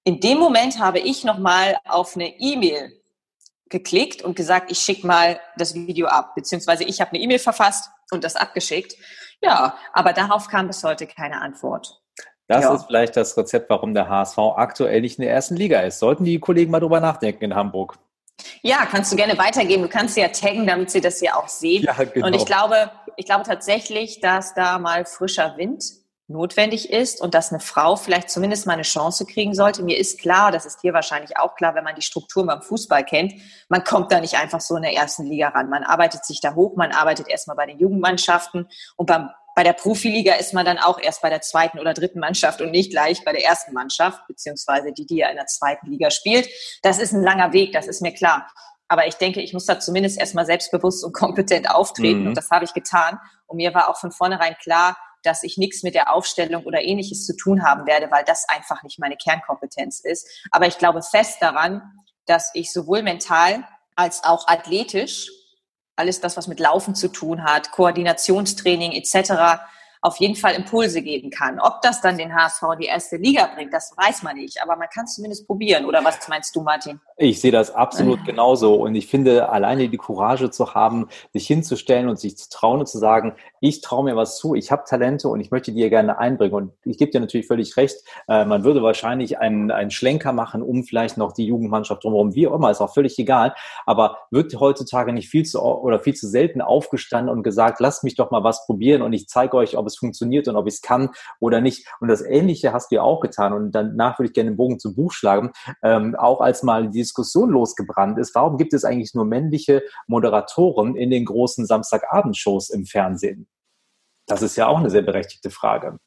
[0.04, 2.98] in dem Moment habe ich nochmal auf eine E-Mail
[3.68, 6.34] geklickt und gesagt, ich schicke mal das Video ab.
[6.34, 8.94] Beziehungsweise ich habe eine E-Mail verfasst und das abgeschickt.
[9.42, 12.00] Ja, aber darauf kam bis heute keine Antwort.
[12.48, 12.74] Das ja.
[12.74, 15.98] ist vielleicht das Rezept, warum der HSV aktuell nicht in der ersten Liga ist.
[15.98, 17.98] Sollten die Kollegen mal drüber nachdenken in Hamburg.
[18.62, 19.82] Ja, kannst du gerne weitergeben.
[19.82, 21.84] Du kannst sie ja taggen, damit sie das ja auch sehen.
[21.84, 22.26] Ja, genau.
[22.26, 25.84] Und ich glaube, ich glaube tatsächlich, dass da mal frischer Wind
[26.28, 29.82] notwendig ist und dass eine Frau vielleicht zumindest mal eine Chance kriegen sollte.
[29.82, 33.04] Mir ist klar, das ist hier wahrscheinlich auch klar, wenn man die Strukturen beim Fußball
[33.04, 33.34] kennt,
[33.68, 35.70] man kommt da nicht einfach so in der ersten Liga ran.
[35.70, 39.72] Man arbeitet sich da hoch, man arbeitet erstmal bei den Jugendmannschaften und beim bei der
[39.72, 43.24] Profiliga ist man dann auch erst bei der zweiten oder dritten Mannschaft und nicht gleich
[43.24, 46.46] bei der ersten Mannschaft, beziehungsweise die, die ja in der zweiten Liga spielt.
[46.82, 48.46] Das ist ein langer Weg, das ist mir klar.
[48.86, 52.26] Aber ich denke, ich muss da zumindest erstmal selbstbewusst und kompetent auftreten mhm.
[52.28, 53.18] und das habe ich getan.
[53.46, 57.24] Und mir war auch von vornherein klar, dass ich nichts mit der Aufstellung oder ähnliches
[57.24, 60.28] zu tun haben werde, weil das einfach nicht meine Kernkompetenz ist.
[60.50, 61.80] Aber ich glaube fest daran,
[62.26, 65.30] dass ich sowohl mental als auch athletisch
[65.96, 69.60] alles das, was mit Laufen zu tun hat, Koordinationstraining etc.,
[70.02, 71.58] auf jeden Fall Impulse geben kann.
[71.60, 74.62] Ob das dann den HSV in die erste Liga bringt, das weiß man nicht.
[74.62, 75.84] Aber man kann es zumindest probieren.
[75.84, 77.00] Oder was meinst du, Martin?
[77.16, 78.74] Ich sehe das absolut genauso.
[78.74, 82.86] Und ich finde, alleine die Courage zu haben, sich hinzustellen und sich zu trauen und
[82.86, 86.18] zu sagen, ich traue mir was zu, ich habe Talente und ich möchte die gerne
[86.18, 86.54] einbringen.
[86.54, 87.96] Und ich gebe dir natürlich völlig recht,
[88.28, 92.46] äh, man würde wahrscheinlich einen, einen Schlenker machen, um vielleicht noch die Jugendmannschaft drumherum, wie
[92.48, 93.54] auch immer, ist auch völlig egal.
[93.86, 98.14] Aber wird heutzutage nicht viel zu oder viel zu selten aufgestanden und gesagt, lasst mich
[98.14, 100.82] doch mal was probieren und ich zeige euch, ob es funktioniert und ob ich es
[100.82, 101.86] kann oder nicht.
[102.00, 103.52] Und das Ähnliche hast du ja auch getan.
[103.52, 105.52] Und danach würde ich gerne den Bogen zum Buch schlagen.
[105.82, 110.96] Ähm, auch als mal die Diskussion losgebrannt ist, warum gibt es eigentlich nur männliche Moderatoren
[110.96, 113.48] in den großen Samstagabendshows im Fernsehen?
[114.26, 115.98] Das ist ja auch eine sehr berechtigte Frage.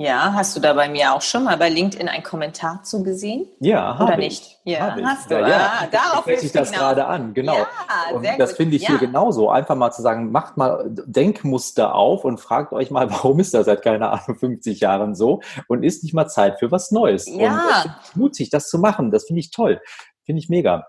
[0.00, 3.48] Ja, hast du da bei mir auch schon mal bei LinkedIn einen Kommentar zu gesehen?
[3.58, 4.60] Ja, Oder nicht?
[4.62, 5.34] Ja, hast du.
[5.34, 5.72] Ja, ja.
[5.72, 6.82] Ah, darauf spreche ich das genau.
[6.84, 7.56] gerade an, genau.
[7.56, 8.90] Ja, und das finde ich ja.
[8.90, 9.50] hier genauso.
[9.50, 13.66] Einfach mal zu sagen, macht mal Denkmuster auf und fragt euch mal, warum ist das
[13.66, 15.40] seit, keine Ahnung, 50 Jahren so?
[15.66, 17.26] Und ist nicht mal Zeit für was Neues?
[17.28, 17.82] Ja.
[17.82, 19.80] Und mutig, das zu machen, das finde ich toll.
[20.24, 20.86] Finde ich mega.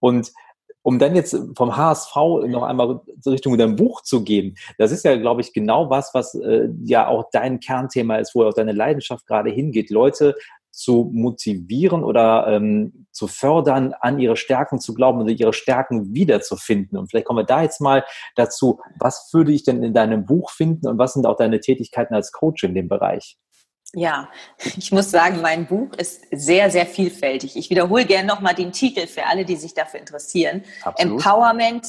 [0.00, 0.32] Und
[0.86, 2.14] um dann jetzt vom HSV
[2.46, 6.36] noch einmal Richtung dein Buch zu gehen, das ist ja, glaube ich, genau was, was
[6.36, 10.36] äh, ja auch dein Kernthema ist, wo auch deine Leidenschaft gerade hingeht, Leute
[10.70, 16.96] zu motivieren oder ähm, zu fördern, an ihre Stärken zu glauben und ihre Stärken wiederzufinden.
[16.96, 18.04] Und vielleicht kommen wir da jetzt mal
[18.36, 22.14] dazu, was würde ich denn in deinem Buch finden und was sind auch deine Tätigkeiten
[22.14, 23.36] als Coach in dem Bereich?
[23.96, 24.28] Ja,
[24.76, 27.56] ich muss sagen, mein Buch ist sehr, sehr vielfältig.
[27.56, 30.64] Ich wiederhole gerne nochmal den Titel für alle, die sich dafür interessieren.
[30.82, 31.12] Absolut.
[31.14, 31.86] Empowerment,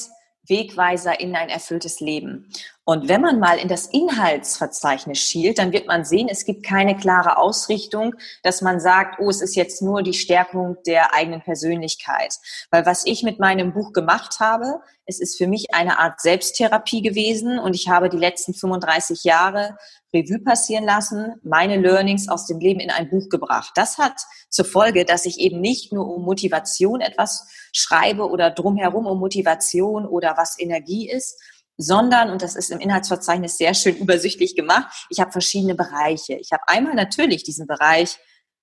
[0.48, 2.50] Wegweiser in ein erfülltes Leben.
[2.86, 6.96] Und wenn man mal in das Inhaltsverzeichnis schielt, dann wird man sehen, es gibt keine
[6.96, 12.36] klare Ausrichtung, dass man sagt, oh, es ist jetzt nur die Stärkung der eigenen Persönlichkeit.
[12.72, 17.02] Weil was ich mit meinem Buch gemacht habe, es ist für mich eine Art Selbsttherapie
[17.02, 19.78] gewesen und ich habe die letzten 35 Jahre
[20.14, 23.72] Revue passieren lassen, meine Learnings aus dem Leben in ein Buch gebracht.
[23.76, 29.06] Das hat zur Folge, dass ich eben nicht nur um Motivation etwas schreibe oder drumherum
[29.06, 31.40] um Motivation oder was Energie ist,
[31.78, 36.36] sondern, und das ist im Inhaltsverzeichnis sehr schön übersichtlich gemacht, ich habe verschiedene Bereiche.
[36.36, 38.18] Ich habe einmal natürlich diesen Bereich,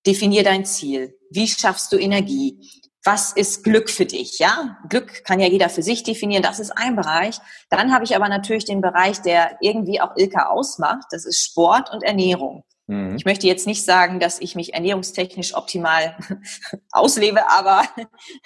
[0.06, 1.18] definier dein Ziel.
[1.30, 2.58] Wie schaffst du Energie?
[3.04, 4.38] Was ist Glück für dich?
[4.38, 6.42] Ja, Glück kann ja jeder für sich definieren.
[6.42, 7.38] Das ist ein Bereich.
[7.68, 11.04] Dann habe ich aber natürlich den Bereich, der irgendwie auch Ilka ausmacht.
[11.10, 12.64] Das ist Sport und Ernährung.
[12.86, 13.16] Mhm.
[13.16, 16.16] Ich möchte jetzt nicht sagen, dass ich mich ernährungstechnisch optimal
[16.92, 17.82] auslebe, aber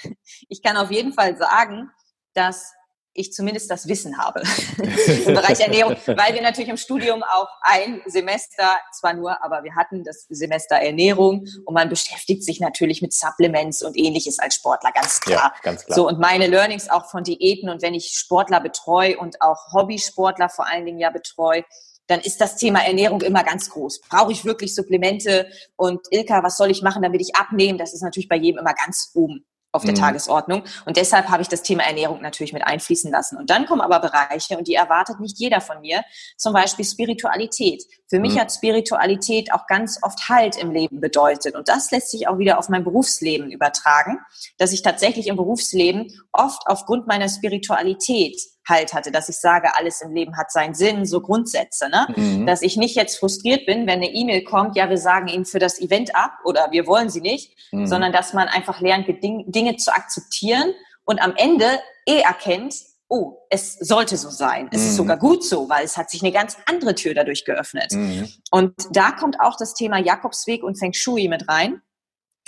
[0.49, 1.91] ich kann auf jeden Fall sagen,
[2.35, 2.75] dass
[3.19, 4.43] ich zumindest das Wissen habe
[5.27, 9.75] im Bereich Ernährung, weil wir natürlich im Studium auch ein Semester, zwar nur, aber wir
[9.75, 14.93] hatten das Semester Ernährung und man beschäftigt sich natürlich mit Supplements und ähnliches als Sportler,
[14.93, 15.53] ganz klar.
[15.55, 15.97] Ja, ganz klar.
[15.97, 20.49] So, und meine Learnings auch von Diäten und wenn ich Sportler betreue und auch Hobbysportler
[20.49, 21.65] vor allen Dingen ja betreue,
[22.07, 24.01] dann ist das Thema Ernährung immer ganz groß.
[24.09, 25.47] Brauche ich wirklich Supplemente?
[25.77, 27.79] Und Ilka, was soll ich machen, damit ich abnehme?
[27.79, 29.45] Das ist natürlich bei jedem immer ganz oben
[29.79, 30.01] auf der mhm.
[30.01, 30.65] Tagesordnung.
[30.85, 33.39] Und deshalb habe ich das Thema Ernährung natürlich mit einfließen lassen.
[33.39, 36.03] Und dann kommen aber Bereiche, und die erwartet nicht jeder von mir,
[36.37, 37.85] zum Beispiel Spiritualität.
[38.09, 38.41] Für mich mhm.
[38.41, 41.55] hat Spiritualität auch ganz oft Halt im Leben bedeutet.
[41.55, 44.19] Und das lässt sich auch wieder auf mein Berufsleben übertragen,
[44.59, 50.03] dass ich tatsächlich im Berufsleben oft aufgrund meiner Spiritualität Halt hatte, dass ich sage, alles
[50.03, 52.07] im Leben hat seinen Sinn, so Grundsätze, ne?
[52.15, 52.47] Mhm.
[52.47, 55.59] Dass ich nicht jetzt frustriert bin, wenn eine E-Mail kommt, ja, wir sagen Ihnen für
[55.59, 57.87] das Event ab oder wir wollen sie nicht, mhm.
[57.87, 61.67] sondern dass man einfach lernt, Dinge zu akzeptieren und am Ende
[62.07, 62.75] eh erkennt,
[63.09, 64.69] oh, es sollte so sein.
[64.71, 64.87] Es mhm.
[64.89, 67.93] ist sogar gut so, weil es hat sich eine ganz andere Tür dadurch geöffnet.
[67.93, 68.29] Mhm.
[68.51, 71.81] Und da kommt auch das Thema Jakobsweg und Feng Shui mit rein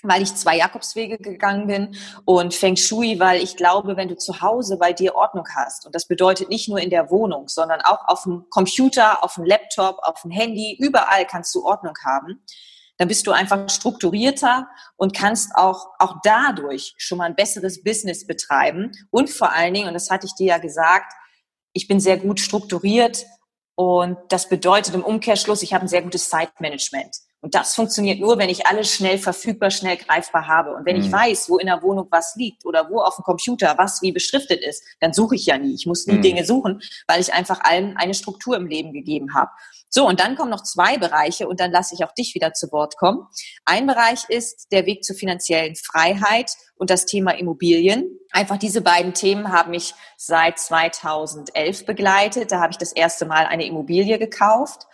[0.02, 4.40] weil ich zwei Jakobswege gegangen bin und Feng Shui, weil ich glaube, wenn du zu
[4.40, 8.06] Hause bei dir Ordnung hast, und das bedeutet nicht nur in der Wohnung, sondern auch
[8.08, 12.42] auf dem Computer, auf dem Laptop, auf dem Handy, überall kannst du Ordnung haben,
[13.00, 18.26] dann bist du einfach strukturierter und kannst auch, auch dadurch schon mal ein besseres Business
[18.26, 18.92] betreiben.
[19.10, 21.14] Und vor allen Dingen, und das hatte ich dir ja gesagt,
[21.72, 23.24] ich bin sehr gut strukturiert
[23.74, 27.16] und das bedeutet im Umkehrschluss, ich habe ein sehr gutes Zeitmanagement.
[27.42, 30.74] Und das funktioniert nur, wenn ich alles schnell verfügbar, schnell greifbar habe.
[30.74, 31.04] Und wenn mhm.
[31.04, 34.12] ich weiß, wo in der Wohnung was liegt oder wo auf dem Computer was wie
[34.12, 35.74] beschriftet ist, dann suche ich ja nie.
[35.74, 36.22] Ich muss nie mhm.
[36.22, 39.50] Dinge suchen, weil ich einfach allem eine Struktur im Leben gegeben habe.
[39.88, 42.70] So, und dann kommen noch zwei Bereiche und dann lasse ich auch dich wieder zu
[42.72, 43.26] Wort kommen.
[43.64, 48.18] Ein Bereich ist der Weg zur finanziellen Freiheit und das Thema Immobilien.
[48.30, 52.52] Einfach diese beiden Themen haben mich seit 2011 begleitet.
[52.52, 54.86] Da habe ich das erste Mal eine Immobilie gekauft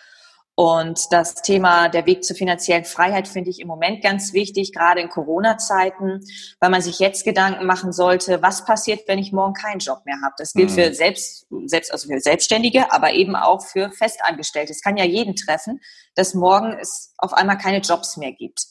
[0.59, 5.03] und das Thema der Weg zur finanziellen Freiheit finde ich im Moment ganz wichtig, gerade
[5.03, 6.25] in Corona-Zeiten,
[6.61, 10.16] weil man sich jetzt Gedanken machen sollte, was passiert, wenn ich morgen keinen Job mehr
[10.25, 10.33] habe.
[10.38, 10.75] Das gilt mhm.
[10.75, 14.73] für selbst, selbst, also für Selbstständige, aber eben auch für Festangestellte.
[14.73, 15.79] Es kann ja jeden treffen,
[16.14, 18.64] dass morgen es auf einmal keine Jobs mehr gibt.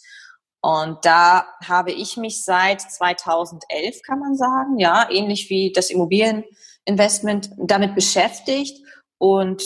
[0.61, 7.51] Und da habe ich mich seit 2011, kann man sagen, ja, ähnlich wie das Immobilieninvestment,
[7.59, 8.83] damit beschäftigt
[9.19, 9.61] und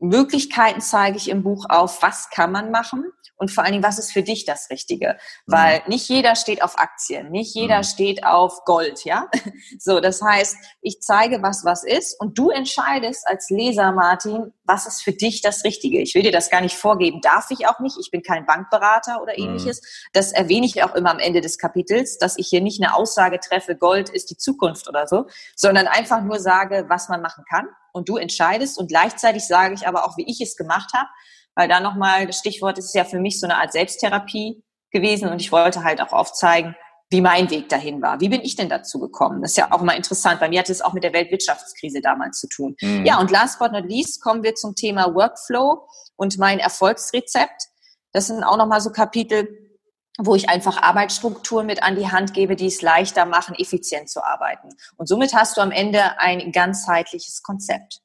[0.00, 3.04] Möglichkeiten zeige ich im Buch auf, was kann man machen
[3.38, 5.16] und vor allen Dingen, was ist für dich das Richtige?
[5.46, 5.52] Mhm.
[5.52, 7.84] Weil nicht jeder steht auf Aktien, nicht jeder mhm.
[7.84, 9.28] steht auf Gold, ja?
[9.78, 14.86] So, das heißt, ich zeige, was was ist und du entscheidest als Leser, Martin, was
[14.86, 16.00] ist für dich das Richtige?
[16.00, 17.96] Ich will dir das gar nicht vorgeben, darf ich auch nicht.
[18.00, 19.44] Ich bin kein Bankberater oder mhm.
[19.44, 20.08] ähnliches.
[20.12, 23.40] Das erwähne ich auch immer am Ende des Kapitels, dass ich hier nicht eine Aussage
[23.40, 27.68] treffe, Gold ist die Zukunft oder so, sondern einfach nur sage, was man machen kann
[27.92, 31.08] und du entscheidest und gleichzeitig sage ich aber auch, wie ich es gemacht habe,
[31.54, 35.40] weil da nochmal das Stichwort ist ja für mich so eine Art Selbsttherapie gewesen und
[35.40, 36.76] ich wollte halt auch aufzeigen,
[37.10, 38.20] wie mein Weg dahin war.
[38.20, 39.40] Wie bin ich denn dazu gekommen?
[39.40, 40.40] Das ist ja auch mal interessant.
[40.40, 42.76] Bei mir hat es auch mit der Weltwirtschaftskrise damals zu tun.
[42.80, 43.06] Mhm.
[43.06, 47.62] Ja, und last but not least kommen wir zum Thema Workflow und mein Erfolgsrezept.
[48.12, 49.67] Das sind auch nochmal so Kapitel,
[50.18, 54.24] wo ich einfach Arbeitsstrukturen mit an die Hand gebe, die es leichter machen, effizient zu
[54.24, 54.70] arbeiten.
[54.96, 58.00] Und somit hast du am Ende ein ganzheitliches Konzept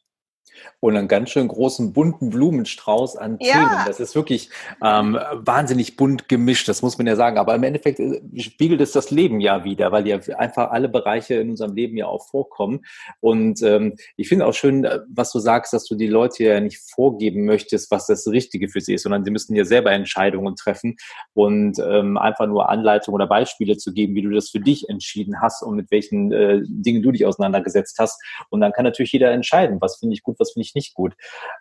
[0.83, 3.53] und einen ganz schön großen bunten Blumenstrauß an Themen.
[3.53, 3.85] Ja.
[3.87, 4.49] Das ist wirklich
[4.83, 7.37] ähm, wahnsinnig bunt gemischt, das muss man ja sagen.
[7.37, 11.35] Aber im Endeffekt äh, spiegelt es das Leben ja wieder, weil ja einfach alle Bereiche
[11.35, 12.81] in unserem Leben ja auch vorkommen.
[13.21, 16.59] Und ähm, ich finde auch schön, äh, was du sagst, dass du die Leute ja
[16.59, 20.57] nicht vorgeben möchtest, was das Richtige für sie ist, sondern sie müssen ja selber Entscheidungen
[20.57, 20.97] treffen
[21.33, 25.39] und ähm, einfach nur Anleitungen oder Beispiele zu geben, wie du das für dich entschieden
[25.39, 28.21] hast und mit welchen äh, Dingen du dich auseinandergesetzt hast.
[28.49, 31.13] Und dann kann natürlich jeder entscheiden, was finde ich gut, was finde ich nicht gut.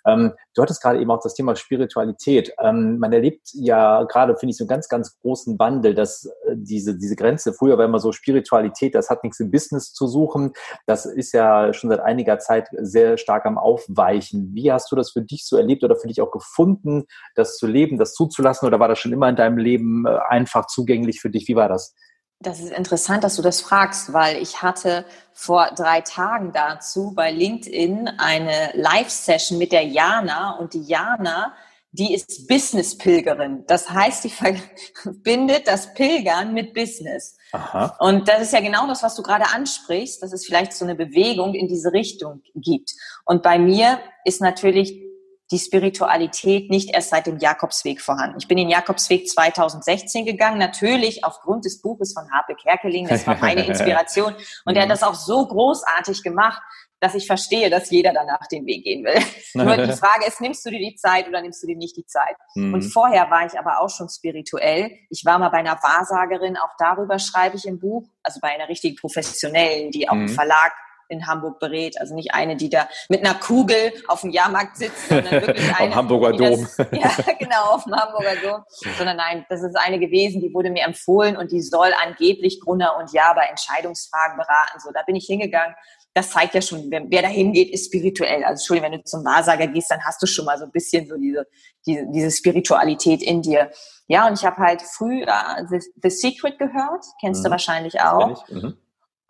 [0.06, 2.52] Ähm, du hattest gerade eben auch das Thema Spiritualität.
[2.60, 6.54] Ähm, man erlebt ja gerade, finde ich, so einen ganz, ganz großen Wandel, dass äh,
[6.54, 10.52] diese, diese Grenze, früher war immer so Spiritualität, das hat nichts im Business zu suchen.
[10.86, 14.50] Das ist ja schon seit einiger Zeit sehr stark am Aufweichen.
[14.54, 17.66] Wie hast du das für dich so erlebt oder für dich auch gefunden, das zu
[17.66, 21.30] leben, das zuzulassen oder war das schon immer in deinem Leben äh, einfach zugänglich für
[21.30, 21.48] dich?
[21.48, 21.94] Wie war das?
[22.42, 27.30] Das ist interessant, dass du das fragst, weil ich hatte vor drei Tagen dazu bei
[27.30, 31.54] LinkedIn eine Live-Session mit der Jana und die Jana,
[31.92, 33.64] die ist Business-Pilgerin.
[33.66, 37.36] Das heißt, sie verbindet das Pilgern mit Business.
[37.52, 37.96] Aha.
[38.00, 40.94] Und das ist ja genau das, was du gerade ansprichst, dass es vielleicht so eine
[40.94, 42.92] Bewegung in diese Richtung gibt.
[43.24, 45.11] Und bei mir ist natürlich
[45.52, 48.38] die Spiritualität nicht erst seit dem Jakobsweg vorhanden.
[48.38, 53.06] Ich bin den Jakobsweg 2016 gegangen, natürlich aufgrund des Buches von Harpe Kerkeling.
[53.06, 54.34] Das war meine Inspiration.
[54.64, 56.60] Und er hat das auch so großartig gemacht,
[57.00, 59.20] dass ich verstehe, dass jeder danach den Weg gehen will.
[59.54, 62.06] Nur die Frage ist, nimmst du dir die Zeit oder nimmst du dir nicht die
[62.06, 62.36] Zeit?
[62.54, 62.74] Mhm.
[62.74, 64.90] Und vorher war ich aber auch schon spirituell.
[65.10, 68.68] Ich war mal bei einer Wahrsagerin, auch darüber schreibe ich im Buch, also bei einer
[68.68, 70.22] richtigen Professionellen, die auch mhm.
[70.22, 70.72] im Verlag
[71.08, 72.00] in Hamburg berät.
[72.00, 75.92] Also nicht eine, die da mit einer Kugel auf dem Jahrmarkt sitzt, sondern wirklich eine.
[75.92, 76.68] Am Hamburger Dom.
[76.76, 78.64] Das, ja, genau, auf dem Hamburger Dom.
[78.96, 82.96] Sondern nein, das ist eine gewesen, die wurde mir empfohlen und die soll angeblich Brunner
[82.98, 84.80] und Ja bei Entscheidungsfragen beraten.
[84.80, 85.74] So, da bin ich hingegangen.
[86.14, 88.44] Das zeigt ja schon, wer, wer da hingeht, ist spirituell.
[88.44, 91.06] Also Entschuldigung, wenn du zum Wahrsager gehst, dann hast du schon mal so ein bisschen
[91.06, 91.46] so diese,
[91.86, 93.70] diese, diese Spiritualität in dir.
[94.08, 97.44] Ja, und ich habe halt früh uh, The, The Secret gehört, kennst mhm.
[97.44, 98.46] du wahrscheinlich auch.
[98.48, 98.76] Mhm.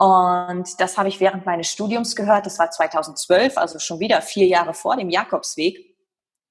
[0.03, 2.45] Und das habe ich während meines Studiums gehört.
[2.45, 5.79] Das war 2012, also schon wieder vier Jahre vor dem Jakobsweg.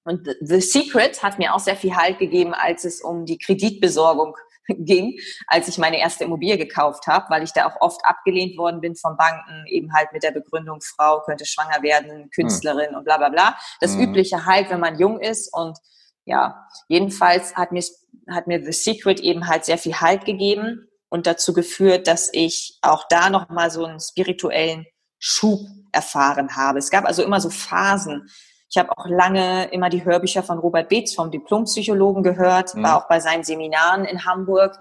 [0.05, 4.37] Und The Secret hat mir auch sehr viel Halt gegeben, als es um die Kreditbesorgung
[4.69, 8.79] ging, als ich meine erste Immobilie gekauft habe, weil ich da auch oft abgelehnt worden
[8.79, 12.99] bin von Banken, eben halt mit der Begründung, Frau könnte schwanger werden, Künstlerin mhm.
[12.99, 13.57] und bla bla bla.
[13.81, 14.03] Das mhm.
[14.03, 15.53] übliche Halt, wenn man jung ist.
[15.53, 15.77] Und
[16.23, 17.83] ja, jedenfalls hat mir,
[18.29, 22.79] hat mir The Secret eben halt sehr viel Halt gegeben und dazu geführt, dass ich
[22.81, 24.87] auch da nochmal so einen spirituellen
[25.19, 25.59] Schub
[25.91, 26.79] erfahren habe.
[26.79, 28.29] Es gab also immer so Phasen.
[28.69, 32.83] Ich habe auch lange immer die Hörbücher von Robert Beetz vom Diplompsychologen gehört, mhm.
[32.83, 34.79] war auch bei seinen Seminaren in Hamburg.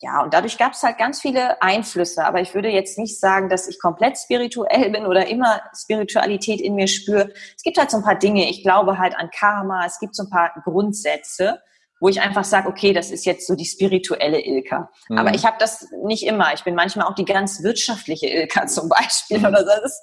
[0.00, 2.24] Ja, und dadurch gab es halt ganz viele Einflüsse.
[2.24, 6.76] Aber ich würde jetzt nicht sagen, dass ich komplett spirituell bin oder immer Spiritualität in
[6.76, 7.32] mir spüre.
[7.56, 8.48] Es gibt halt so ein paar Dinge.
[8.48, 9.84] Ich glaube halt an Karma.
[9.84, 11.58] Es gibt so ein paar Grundsätze
[12.00, 14.90] wo ich einfach sage, okay, das ist jetzt so die spirituelle Ilka.
[15.08, 15.18] Mhm.
[15.18, 16.54] Aber ich habe das nicht immer.
[16.54, 19.46] Ich bin manchmal auch die ganz wirtschaftliche Ilka zum Beispiel mhm.
[19.46, 19.70] oder so.
[19.82, 20.00] Das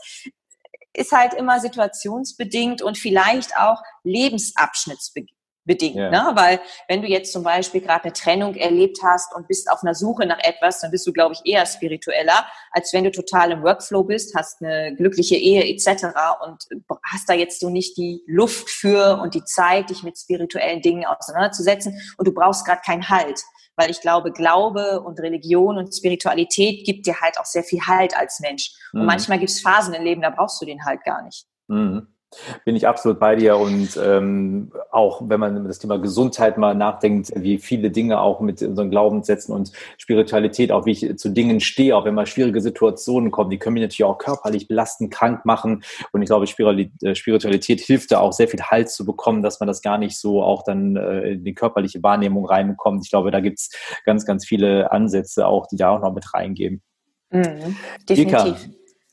[0.94, 5.96] ist halt immer situationsbedingt und vielleicht auch lebensabschnittsbedingt bedingt.
[5.96, 6.10] Ja.
[6.10, 6.32] Ne?
[6.36, 9.96] Weil wenn du jetzt zum Beispiel gerade eine Trennung erlebt hast und bist auf einer
[9.96, 13.64] Suche nach etwas, dann bist du, glaube ich, eher spiritueller, als wenn du total im
[13.64, 16.06] Workflow bist, hast eine glückliche Ehe etc.
[16.46, 16.64] und
[17.04, 21.06] hast da jetzt so nicht die Luft für und die Zeit, dich mit spirituellen Dingen
[21.06, 23.42] auseinanderzusetzen und du brauchst gerade keinen Halt.
[23.78, 28.16] Weil ich glaube, Glaube und Religion und Spiritualität gibt dir halt auch sehr viel Halt
[28.16, 28.72] als Mensch.
[28.94, 29.06] Und mhm.
[29.06, 31.46] manchmal gibt es Phasen im Leben, da brauchst du den Halt gar nicht.
[31.68, 32.15] Mhm.
[32.66, 36.76] Bin ich absolut bei dir und ähm, auch wenn man über das Thema Gesundheit mal
[36.76, 41.62] nachdenkt, wie viele Dinge auch mit unseren Glaubenssätzen und Spiritualität, auch wie ich zu Dingen
[41.62, 45.46] stehe, auch wenn mal schwierige Situationen kommen, die können mich natürlich auch körperlich belasten, krank
[45.46, 49.60] machen und ich glaube, äh, Spiritualität hilft da auch sehr viel Halt zu bekommen, dass
[49.62, 53.06] man das gar nicht so auch dann äh, in die körperliche Wahrnehmung reinkommt.
[53.06, 53.70] Ich glaube, da gibt's
[54.04, 56.82] ganz, ganz viele Ansätze auch, die da auch noch mit reingeben.
[57.32, 57.78] Mhm,
[58.10, 58.70] definitiv.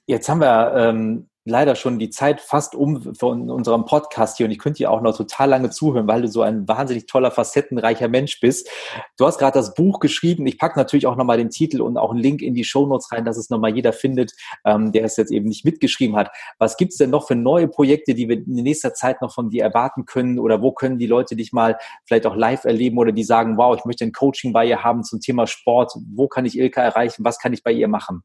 [0.06, 4.52] Jetzt haben wir ähm, leider schon die Zeit fast um von unserem Podcast hier und
[4.52, 8.08] ich könnte dir auch noch total lange zuhören, weil du so ein wahnsinnig toller, facettenreicher
[8.08, 8.70] Mensch bist.
[9.16, 10.46] Du hast gerade das Buch geschrieben.
[10.46, 13.24] Ich packe natürlich auch nochmal den Titel und auch einen Link in die Shownotes rein,
[13.24, 14.32] dass es nochmal jeder findet,
[14.64, 16.30] ähm, der es jetzt eben nicht mitgeschrieben hat.
[16.58, 19.50] Was gibt es denn noch für neue Projekte, die wir in nächster Zeit noch von
[19.50, 21.76] dir erwarten können oder wo können die Leute dich mal
[22.06, 25.02] vielleicht auch live erleben oder die sagen, wow, ich möchte ein Coaching bei ihr haben
[25.02, 25.92] zum Thema Sport.
[26.14, 27.24] Wo kann ich Ilka erreichen?
[27.24, 28.22] Was kann ich bei ihr machen?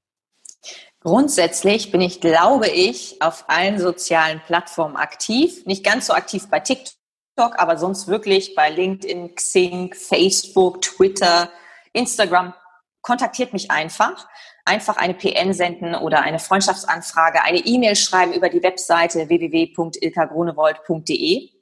[1.01, 5.65] Grundsätzlich bin ich, glaube ich, auf allen sozialen Plattformen aktiv.
[5.65, 11.49] Nicht ganz so aktiv bei TikTok, aber sonst wirklich bei LinkedIn, Xing, Facebook, Twitter,
[11.93, 12.53] Instagram.
[13.01, 14.27] Kontaktiert mich einfach.
[14.65, 21.56] Einfach eine PN senden oder eine Freundschaftsanfrage, eine E-Mail schreiben über die Webseite www.ilkagronewold.de.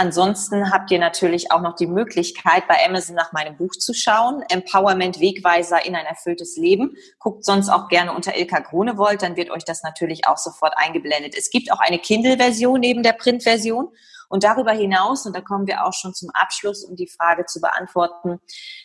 [0.00, 4.44] Ansonsten habt ihr natürlich auch noch die Möglichkeit, bei Amazon nach meinem Buch zu schauen.
[4.48, 6.96] Empowerment Wegweiser in ein erfülltes Leben.
[7.18, 11.34] Guckt sonst auch gerne unter Ilka Grunewold, dann wird euch das natürlich auch sofort eingeblendet.
[11.36, 13.88] Es gibt auch eine Kindle-Version neben der Print-Version.
[14.28, 17.60] Und darüber hinaus, und da kommen wir auch schon zum Abschluss, um die Frage zu
[17.60, 18.40] beantworten,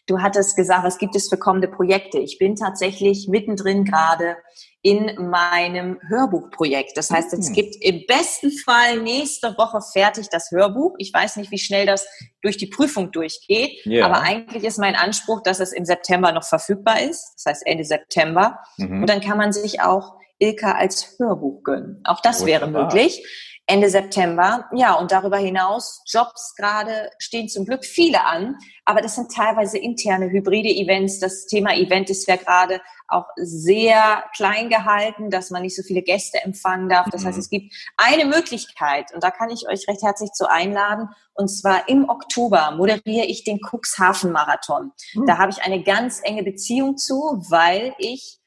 [0.07, 2.19] du hattest gesagt, was gibt es für kommende Projekte?
[2.19, 4.37] Ich bin tatsächlich mittendrin gerade
[4.81, 6.97] in meinem Hörbuchprojekt.
[6.97, 7.53] Das heißt, es hm.
[7.53, 10.95] gibt im besten Fall nächste Woche fertig das Hörbuch.
[10.97, 12.05] Ich weiß nicht, wie schnell das
[12.41, 14.05] durch die Prüfung durchgeht, ja.
[14.05, 17.33] aber eigentlich ist mein Anspruch, dass es im September noch verfügbar ist.
[17.37, 18.59] Das heißt Ende September.
[18.77, 19.01] Mhm.
[19.01, 22.01] Und dann kann man sich auch Ilka als Hörbuch gönnen.
[22.03, 22.71] Auch das Wunderbar.
[22.73, 23.23] wäre möglich.
[23.65, 24.69] Ende September.
[24.73, 29.77] Ja, und darüber hinaus, Jobs gerade stehen zum Glück viele an, aber das sind teilweise
[29.77, 31.19] interne hybride Events.
[31.19, 36.01] Das Thema Event ist ja gerade auch sehr klein gehalten, dass man nicht so viele
[36.01, 37.07] Gäste empfangen darf.
[37.09, 37.41] Das heißt, mhm.
[37.41, 41.07] es gibt eine Möglichkeit und da kann ich euch recht herzlich zu einladen.
[41.33, 44.91] Und zwar im Oktober moderiere ich den Cuxhaven Marathon.
[45.13, 45.25] Mhm.
[45.25, 48.39] Da habe ich eine ganz enge Beziehung zu, weil ich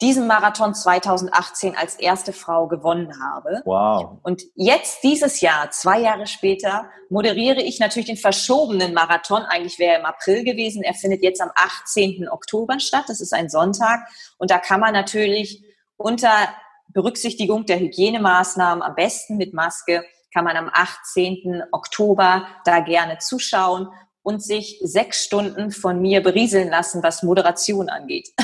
[0.00, 3.62] diesen Marathon 2018 als erste Frau gewonnen habe.
[3.64, 4.18] Wow.
[4.22, 9.42] Und jetzt dieses Jahr, zwei Jahre später, moderiere ich natürlich den verschobenen Marathon.
[9.42, 10.82] Eigentlich wäre er im April gewesen.
[10.82, 12.28] Er findet jetzt am 18.
[12.28, 13.04] Oktober statt.
[13.06, 14.00] Das ist ein Sonntag.
[14.38, 15.64] Und da kann man natürlich
[15.96, 16.48] unter
[16.88, 21.62] Berücksichtigung der Hygienemaßnahmen am besten mit Maske kann man am 18.
[21.70, 23.88] Oktober da gerne zuschauen
[24.22, 28.30] und sich sechs Stunden von mir berieseln lassen, was Moderation angeht.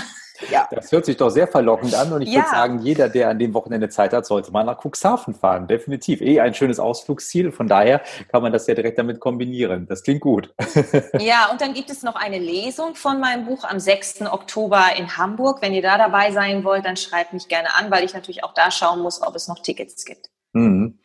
[0.48, 0.68] Ja.
[0.70, 2.40] Das hört sich doch sehr verlockend an und ich ja.
[2.40, 5.66] würde sagen, jeder, der an dem Wochenende Zeit hat, sollte mal nach Cuxhaven fahren.
[5.66, 6.20] Definitiv.
[6.20, 7.52] Eh ein schönes Ausflugsziel.
[7.52, 9.86] Von daher kann man das ja direkt damit kombinieren.
[9.86, 10.54] Das klingt gut.
[11.18, 14.22] Ja, und dann gibt es noch eine Lesung von meinem Buch am 6.
[14.22, 15.60] Oktober in Hamburg.
[15.60, 18.54] Wenn ihr da dabei sein wollt, dann schreibt mich gerne an, weil ich natürlich auch
[18.54, 20.30] da schauen muss, ob es noch Tickets gibt.
[20.52, 20.98] Mhm.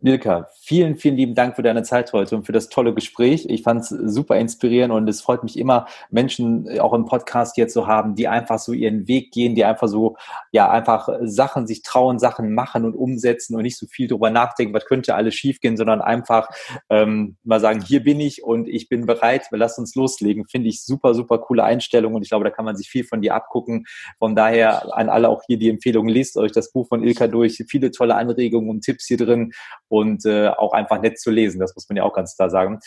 [0.00, 3.46] Milka, vielen, vielen lieben Dank für deine Zeit heute und für das tolle Gespräch.
[3.48, 7.66] Ich fand es super inspirierend und es freut mich immer, Menschen auch im Podcast hier
[7.66, 10.16] zu haben, die einfach so ihren Weg gehen, die einfach so,
[10.52, 14.72] ja, einfach Sachen sich trauen, Sachen machen und umsetzen und nicht so viel drüber nachdenken,
[14.72, 16.48] was könnte alles schiefgehen, sondern einfach
[16.90, 20.46] ähm, mal sagen, hier bin ich und ich bin bereit, lass uns loslegen.
[20.46, 23.20] Finde ich super, super coole Einstellung und ich glaube, da kann man sich viel von
[23.20, 23.84] dir abgucken.
[24.20, 27.64] Von daher an alle auch hier die Empfehlung, lest euch das Buch von Ilka durch.
[27.68, 29.50] Viele tolle Anregungen und Tipps hier drin
[29.88, 31.60] und äh, auch einfach nett zu lesen.
[31.60, 32.78] Das muss man ja auch ganz klar sagen.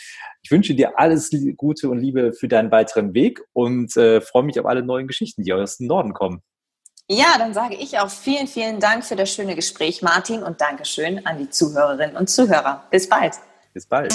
[0.42, 4.58] Ich wünsche dir alles Gute und Liebe für deinen weiteren Weg und äh, freue mich
[4.58, 6.42] auf alle neuen Geschichten, die aus dem Norden kommen.
[7.08, 11.26] Ja, dann sage ich auch vielen, vielen Dank für das schöne Gespräch, Martin, und Dankeschön
[11.26, 12.84] an die Zuhörerinnen und Zuhörer.
[12.90, 13.34] Bis bald.
[13.74, 14.14] Bis bald.